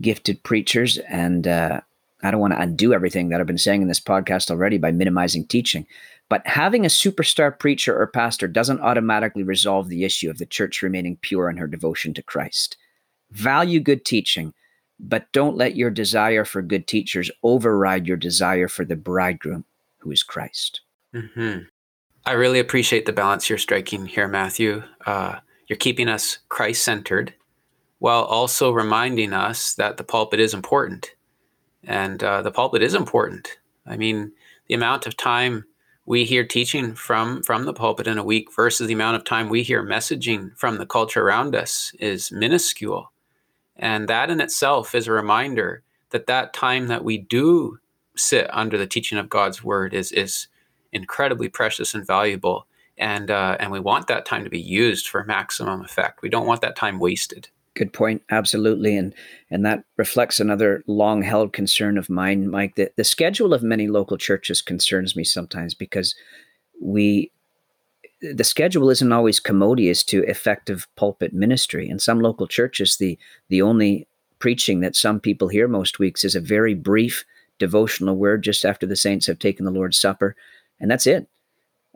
gifted 0.00 0.42
preachers 0.44 0.98
and 0.98 1.46
uh, 1.46 1.80
I 2.22 2.30
don't 2.30 2.40
want 2.40 2.52
to 2.52 2.60
undo 2.60 2.92
everything 2.92 3.28
that 3.28 3.40
I've 3.40 3.46
been 3.46 3.58
saying 3.58 3.82
in 3.82 3.88
this 3.88 4.00
podcast 4.00 4.50
already 4.50 4.78
by 4.78 4.90
minimizing 4.90 5.46
teaching. 5.46 5.86
But 6.28 6.46
having 6.46 6.84
a 6.84 6.88
superstar 6.88 7.56
preacher 7.56 7.98
or 7.98 8.06
pastor 8.06 8.48
doesn't 8.48 8.80
automatically 8.80 9.42
resolve 9.42 9.88
the 9.88 10.04
issue 10.04 10.28
of 10.28 10.38
the 10.38 10.46
church 10.46 10.82
remaining 10.82 11.16
pure 11.22 11.48
in 11.48 11.56
her 11.56 11.66
devotion 11.66 12.12
to 12.14 12.22
Christ. 12.22 12.76
Value 13.30 13.80
good 13.80 14.04
teaching, 14.04 14.52
but 14.98 15.30
don't 15.32 15.56
let 15.56 15.76
your 15.76 15.90
desire 15.90 16.44
for 16.44 16.60
good 16.60 16.86
teachers 16.86 17.30
override 17.42 18.06
your 18.06 18.16
desire 18.16 18.68
for 18.68 18.84
the 18.84 18.96
bridegroom, 18.96 19.64
who 19.98 20.10
is 20.10 20.22
Christ. 20.22 20.80
Mm-hmm. 21.14 21.64
I 22.26 22.32
really 22.32 22.58
appreciate 22.58 23.06
the 23.06 23.12
balance 23.12 23.48
you're 23.48 23.58
striking 23.58 24.04
here, 24.04 24.28
Matthew. 24.28 24.82
Uh, 25.06 25.36
you're 25.66 25.76
keeping 25.76 26.08
us 26.08 26.38
Christ 26.48 26.82
centered 26.82 27.32
while 28.00 28.24
also 28.24 28.70
reminding 28.70 29.32
us 29.32 29.74
that 29.74 29.96
the 29.96 30.04
pulpit 30.04 30.40
is 30.40 30.54
important. 30.54 31.14
And 31.84 32.22
uh, 32.22 32.42
the 32.42 32.50
pulpit 32.50 32.82
is 32.82 32.94
important. 32.94 33.58
I 33.86 33.96
mean, 33.96 34.32
the 34.66 34.74
amount 34.74 35.06
of 35.06 35.16
time 35.16 35.64
we 36.04 36.24
hear 36.24 36.44
teaching 36.44 36.94
from 36.94 37.42
from 37.42 37.64
the 37.64 37.74
pulpit 37.74 38.06
in 38.06 38.16
a 38.16 38.24
week 38.24 38.52
versus 38.54 38.86
the 38.86 38.94
amount 38.94 39.16
of 39.16 39.24
time 39.24 39.48
we 39.48 39.62
hear 39.62 39.84
messaging 39.84 40.56
from 40.56 40.78
the 40.78 40.86
culture 40.86 41.22
around 41.22 41.54
us 41.54 41.92
is 42.00 42.32
minuscule. 42.32 43.12
And 43.76 44.08
that 44.08 44.30
in 44.30 44.40
itself 44.40 44.94
is 44.94 45.06
a 45.06 45.12
reminder 45.12 45.82
that 46.10 46.26
that 46.26 46.54
time 46.54 46.88
that 46.88 47.04
we 47.04 47.18
do 47.18 47.78
sit 48.16 48.48
under 48.52 48.76
the 48.78 48.86
teaching 48.86 49.18
of 49.18 49.28
god's 49.28 49.62
word 49.62 49.94
is 49.94 50.10
is 50.12 50.48
incredibly 50.92 51.48
precious 51.48 51.94
and 51.94 52.06
valuable. 52.06 52.66
And 52.96 53.30
uh, 53.30 53.56
and 53.60 53.70
we 53.70 53.78
want 53.78 54.06
that 54.08 54.24
time 54.24 54.44
to 54.44 54.50
be 54.50 54.60
used 54.60 55.08
for 55.08 55.24
maximum 55.24 55.82
effect. 55.82 56.22
We 56.22 56.30
don't 56.30 56.46
want 56.46 56.62
that 56.62 56.74
time 56.74 56.98
wasted 56.98 57.48
Good 57.74 57.92
point. 57.92 58.22
Absolutely. 58.30 58.96
And 58.96 59.14
and 59.50 59.64
that 59.64 59.84
reflects 59.96 60.40
another 60.40 60.82
long 60.86 61.22
held 61.22 61.52
concern 61.52 61.96
of 61.96 62.10
mine, 62.10 62.50
Mike. 62.50 62.74
That 62.76 62.96
the 62.96 63.04
schedule 63.04 63.54
of 63.54 63.62
many 63.62 63.86
local 63.86 64.16
churches 64.18 64.60
concerns 64.62 65.14
me 65.14 65.24
sometimes 65.24 65.74
because 65.74 66.14
we 66.80 67.30
the 68.20 68.44
schedule 68.44 68.90
isn't 68.90 69.12
always 69.12 69.38
commodious 69.38 70.02
to 70.04 70.24
effective 70.24 70.88
pulpit 70.96 71.32
ministry. 71.32 71.88
In 71.88 71.98
some 71.98 72.20
local 72.20 72.46
churches, 72.48 72.96
the 72.96 73.18
the 73.48 73.62
only 73.62 74.08
preaching 74.40 74.80
that 74.80 74.96
some 74.96 75.20
people 75.20 75.48
hear 75.48 75.68
most 75.68 75.98
weeks 75.98 76.24
is 76.24 76.34
a 76.34 76.40
very 76.40 76.74
brief 76.74 77.24
devotional 77.58 78.16
word 78.16 78.42
just 78.42 78.64
after 78.64 78.86
the 78.86 78.96
saints 78.96 79.26
have 79.26 79.38
taken 79.38 79.64
the 79.64 79.70
Lord's 79.70 79.98
Supper, 79.98 80.34
and 80.80 80.90
that's 80.90 81.06
it. 81.06 81.28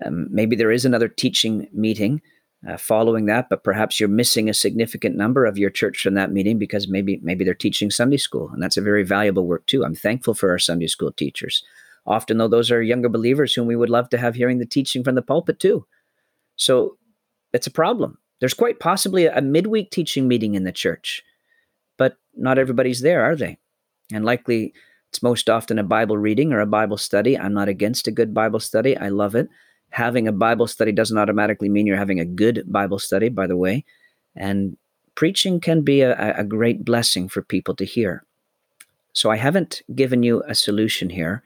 Um, 0.05 0.29
maybe 0.31 0.57
there 0.57 0.73
is 0.73 0.85
another 0.85 1.09
teaching 1.09 1.69
meeting 1.73 2.21
uh, 2.69 2.77
following 2.77 3.27
that, 3.27 3.49
but 3.49 3.65
perhaps 3.65 3.99
you're 3.99 4.09
missing 4.09 4.49
a 4.49 4.55
significant 4.55 5.17
number 5.17 5.45
of 5.45 5.59
your 5.59 5.71
church 5.71 6.01
from 6.01 6.15
that 6.15 6.33
meeting 6.33 6.59
because 6.59 6.89
maybe 6.89 7.19
maybe 7.23 7.45
they're 7.45 7.55
teaching 7.55 7.91
Sunday 7.91 8.17
school, 8.17 8.51
and 8.53 8.63
that's 8.63 8.77
a 8.77 8.83
very 8.83 9.03
valuable 9.03 9.47
work 9.47 9.67
too. 9.67 9.85
I'm 9.85 9.95
thankful 9.95 10.35
for 10.35 10.51
our 10.51 10.59
Sunday 10.59 10.87
school 10.87 11.13
teachers. 11.13 11.65
Often, 12.07 12.39
though, 12.39 12.49
those 12.49 12.71
are 12.71 12.83
younger 12.83 13.09
believers 13.09 13.55
whom 13.55 13.67
we 13.67 13.77
would 13.77 13.91
love 13.91 14.09
to 14.11 14.19
have 14.19 14.35
hearing 14.35 14.59
the 14.59 14.67
teaching 14.67 15.05
from 15.05 15.15
the 15.15 15.23
pulpit 15.23 15.59
too. 15.59 15.87
So 16.57 16.97
it's 17.53 17.67
a 17.67 17.71
problem. 17.71 18.19
There's 18.41 18.55
quite 18.55 18.81
possibly 18.81 19.27
a 19.27 19.41
midweek 19.41 19.91
teaching 19.91 20.27
meeting 20.27 20.55
in 20.55 20.65
the 20.65 20.73
church, 20.73 21.23
but 21.97 22.17
not 22.35 22.59
everybody's 22.59 23.01
there, 23.01 23.25
are 23.25 23.37
they? 23.37 23.59
And 24.13 24.25
likely 24.25 24.75
it's 25.11 25.23
most 25.23 25.49
often 25.49 25.79
a 25.79 25.85
Bible 25.85 26.19
reading 26.19 26.53
or 26.53 26.61
a 26.61 26.67
Bible 26.67 26.97
study. 26.97 27.39
I'm 27.39 27.55
not 27.55 27.69
against 27.69 28.09
a 28.09 28.13
good 28.13 28.35
Bible 28.35 28.61
study. 28.61 28.97
I 28.97 29.09
love 29.09 29.35
it 29.35 29.49
having 29.93 30.27
a 30.27 30.33
Bible 30.33 30.67
study 30.67 30.91
doesn't 30.91 31.19
automatically 31.19 31.69
mean 31.69 31.87
you're 31.87 31.97
having 31.97 32.21
a 32.21 32.25
good 32.25 32.65
Bible 32.67 32.99
study, 32.99 33.29
by 33.29 33.47
the 33.47 33.57
way. 33.57 33.85
And 34.35 34.77
preaching 35.15 35.61
can 35.61 35.83
be 35.83 36.01
a, 36.01 36.35
a 36.37 36.45
great 36.45 36.85
blessing 36.85 37.29
for 37.29 37.43
people 37.43 37.77
to 37.77 37.85
hear. 37.85 38.25
So 39.13 39.31
I 39.31 39.37
haven't 39.37 39.83
given 39.95 40.23
you 40.23 40.43
a 40.49 40.55
solution 40.55 41.11
here. 41.11 41.43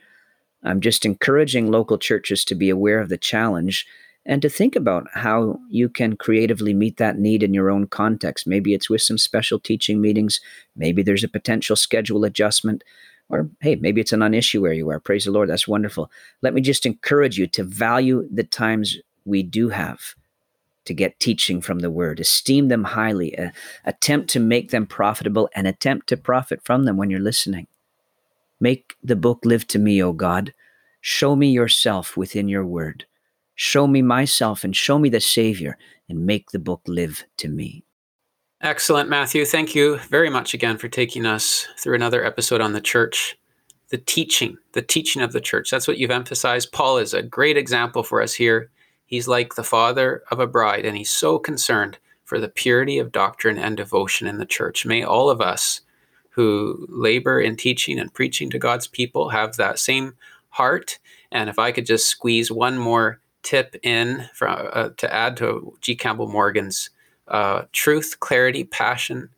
I'm 0.62 0.80
just 0.80 1.04
encouraging 1.04 1.70
local 1.70 1.98
churches 1.98 2.44
to 2.44 2.54
be 2.54 2.70
aware 2.70 3.00
of 3.00 3.08
the 3.08 3.18
challenge 3.18 3.86
and 4.24 4.42
to 4.42 4.48
think 4.48 4.76
about 4.76 5.06
how 5.12 5.58
you 5.68 5.88
can 5.88 6.16
creatively 6.16 6.74
meet 6.74 6.96
that 6.98 7.18
need 7.18 7.42
in 7.42 7.54
your 7.54 7.70
own 7.70 7.86
context. 7.86 8.46
Maybe 8.46 8.74
it's 8.74 8.90
with 8.90 9.02
some 9.02 9.18
special 9.18 9.58
teaching 9.58 10.00
meetings, 10.00 10.40
maybe 10.76 11.02
there's 11.02 11.24
a 11.24 11.28
potential 11.28 11.76
schedule 11.76 12.24
adjustment. 12.24 12.84
Or, 13.28 13.50
hey, 13.60 13.74
maybe 13.76 14.00
it's 14.00 14.12
a 14.12 14.16
non 14.16 14.34
issue 14.34 14.62
where 14.62 14.72
you 14.72 14.88
are. 14.90 15.00
Praise 15.00 15.24
the 15.24 15.32
Lord. 15.32 15.48
That's 15.48 15.68
wonderful. 15.68 16.10
Let 16.42 16.54
me 16.54 16.60
just 16.60 16.86
encourage 16.86 17.38
you 17.38 17.46
to 17.48 17.64
value 17.64 18.28
the 18.32 18.44
times 18.44 18.98
we 19.24 19.42
do 19.42 19.68
have 19.70 20.14
to 20.84 20.94
get 20.94 21.18
teaching 21.18 21.60
from 21.60 21.80
the 21.80 21.90
word, 21.90 22.20
esteem 22.20 22.68
them 22.68 22.84
highly, 22.84 23.36
uh, 23.36 23.50
attempt 23.84 24.30
to 24.30 24.40
make 24.40 24.70
them 24.70 24.86
profitable, 24.86 25.50
and 25.54 25.66
attempt 25.66 26.06
to 26.08 26.16
profit 26.16 26.60
from 26.64 26.84
them 26.84 26.96
when 26.96 27.10
you're 27.10 27.20
listening. 27.20 27.66
Make 28.60 28.94
the 29.02 29.16
book 29.16 29.40
live 29.44 29.66
to 29.68 29.78
me, 29.78 30.02
O 30.02 30.12
God. 30.12 30.54
Show 31.00 31.36
me 31.36 31.50
yourself 31.50 32.16
within 32.16 32.48
your 32.48 32.64
word. 32.64 33.04
Show 33.54 33.86
me 33.86 34.02
myself 34.02 34.64
and 34.64 34.74
show 34.74 34.98
me 34.98 35.08
the 35.08 35.20
Savior, 35.20 35.76
and 36.08 36.24
make 36.24 36.50
the 36.50 36.58
book 36.58 36.82
live 36.86 37.24
to 37.38 37.48
me. 37.48 37.85
Excellent, 38.62 39.10
Matthew. 39.10 39.44
Thank 39.44 39.74
you 39.74 39.98
very 40.08 40.30
much 40.30 40.54
again 40.54 40.78
for 40.78 40.88
taking 40.88 41.26
us 41.26 41.66
through 41.78 41.94
another 41.94 42.24
episode 42.24 42.62
on 42.62 42.72
the 42.72 42.80
church. 42.80 43.38
The 43.90 43.98
teaching, 43.98 44.56
the 44.72 44.82
teaching 44.82 45.20
of 45.20 45.32
the 45.32 45.42
church. 45.42 45.70
That's 45.70 45.86
what 45.86 45.98
you've 45.98 46.10
emphasized. 46.10 46.72
Paul 46.72 46.96
is 46.96 47.12
a 47.12 47.22
great 47.22 47.58
example 47.58 48.02
for 48.02 48.22
us 48.22 48.32
here. 48.32 48.70
He's 49.04 49.28
like 49.28 49.54
the 49.54 49.62
father 49.62 50.22
of 50.30 50.40
a 50.40 50.46
bride, 50.46 50.86
and 50.86 50.96
he's 50.96 51.10
so 51.10 51.38
concerned 51.38 51.98
for 52.24 52.40
the 52.40 52.48
purity 52.48 52.98
of 52.98 53.12
doctrine 53.12 53.58
and 53.58 53.76
devotion 53.76 54.26
in 54.26 54.38
the 54.38 54.46
church. 54.46 54.86
May 54.86 55.02
all 55.02 55.30
of 55.30 55.40
us 55.40 55.82
who 56.30 56.86
labor 56.88 57.40
in 57.40 57.56
teaching 57.56 57.98
and 57.98 58.12
preaching 58.12 58.50
to 58.50 58.58
God's 58.58 58.86
people 58.86 59.28
have 59.28 59.56
that 59.56 59.78
same 59.78 60.14
heart. 60.48 60.98
And 61.30 61.50
if 61.50 61.58
I 61.58 61.72
could 61.72 61.86
just 61.86 62.08
squeeze 62.08 62.50
one 62.50 62.78
more 62.78 63.20
tip 63.42 63.76
in 63.82 64.28
for, 64.34 64.48
uh, 64.48 64.90
to 64.96 65.14
add 65.14 65.36
to 65.36 65.76
G. 65.82 65.94
Campbell 65.94 66.28
Morgan's 66.28 66.90
uh, 67.28 67.62
truth, 67.72 68.16
clarity, 68.20 68.64
passion, 68.64 69.30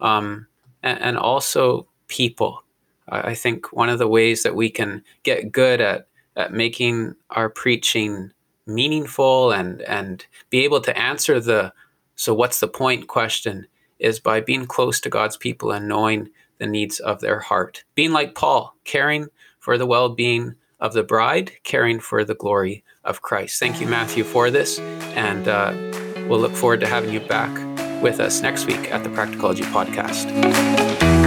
um, 0.00 0.46
and, 0.82 1.00
and, 1.00 1.18
also 1.18 1.86
people. 2.08 2.62
I 3.08 3.34
think 3.34 3.72
one 3.72 3.88
of 3.88 3.98
the 3.98 4.08
ways 4.08 4.42
that 4.42 4.54
we 4.54 4.70
can 4.70 5.02
get 5.22 5.52
good 5.52 5.80
at, 5.80 6.06
at 6.36 6.52
making 6.52 7.14
our 7.30 7.48
preaching 7.48 8.32
meaningful 8.66 9.52
and, 9.52 9.82
and 9.82 10.24
be 10.50 10.64
able 10.64 10.80
to 10.80 10.96
answer 10.96 11.40
the 11.40 11.72
so 12.14 12.34
what's 12.34 12.60
the 12.60 12.68
point 12.68 13.08
question 13.08 13.66
is 13.98 14.20
by 14.20 14.40
being 14.40 14.66
close 14.66 15.00
to 15.00 15.08
God's 15.08 15.36
people 15.36 15.72
and 15.72 15.88
knowing 15.88 16.28
the 16.58 16.66
needs 16.66 17.00
of 17.00 17.20
their 17.20 17.40
heart. 17.40 17.84
Being 17.94 18.12
like 18.12 18.34
Paul, 18.34 18.76
caring 18.84 19.28
for 19.58 19.78
the 19.78 19.86
well 19.86 20.08
being 20.08 20.54
of 20.80 20.92
the 20.92 21.02
bride, 21.02 21.52
caring 21.64 22.00
for 22.00 22.24
the 22.24 22.34
glory 22.34 22.84
of 23.04 23.22
Christ. 23.22 23.58
Thank 23.58 23.80
you, 23.80 23.86
Matthew, 23.86 24.24
for 24.24 24.50
this. 24.50 24.78
And 25.14 25.48
uh, 25.48 25.72
We'll 26.28 26.40
look 26.40 26.54
forward 26.54 26.80
to 26.80 26.86
having 26.86 27.12
you 27.12 27.20
back 27.20 27.50
with 28.02 28.20
us 28.20 28.42
next 28.42 28.66
week 28.66 28.92
at 28.92 29.04
the 29.04 29.10
Practicology 29.10 29.64
Podcast. 29.72 31.21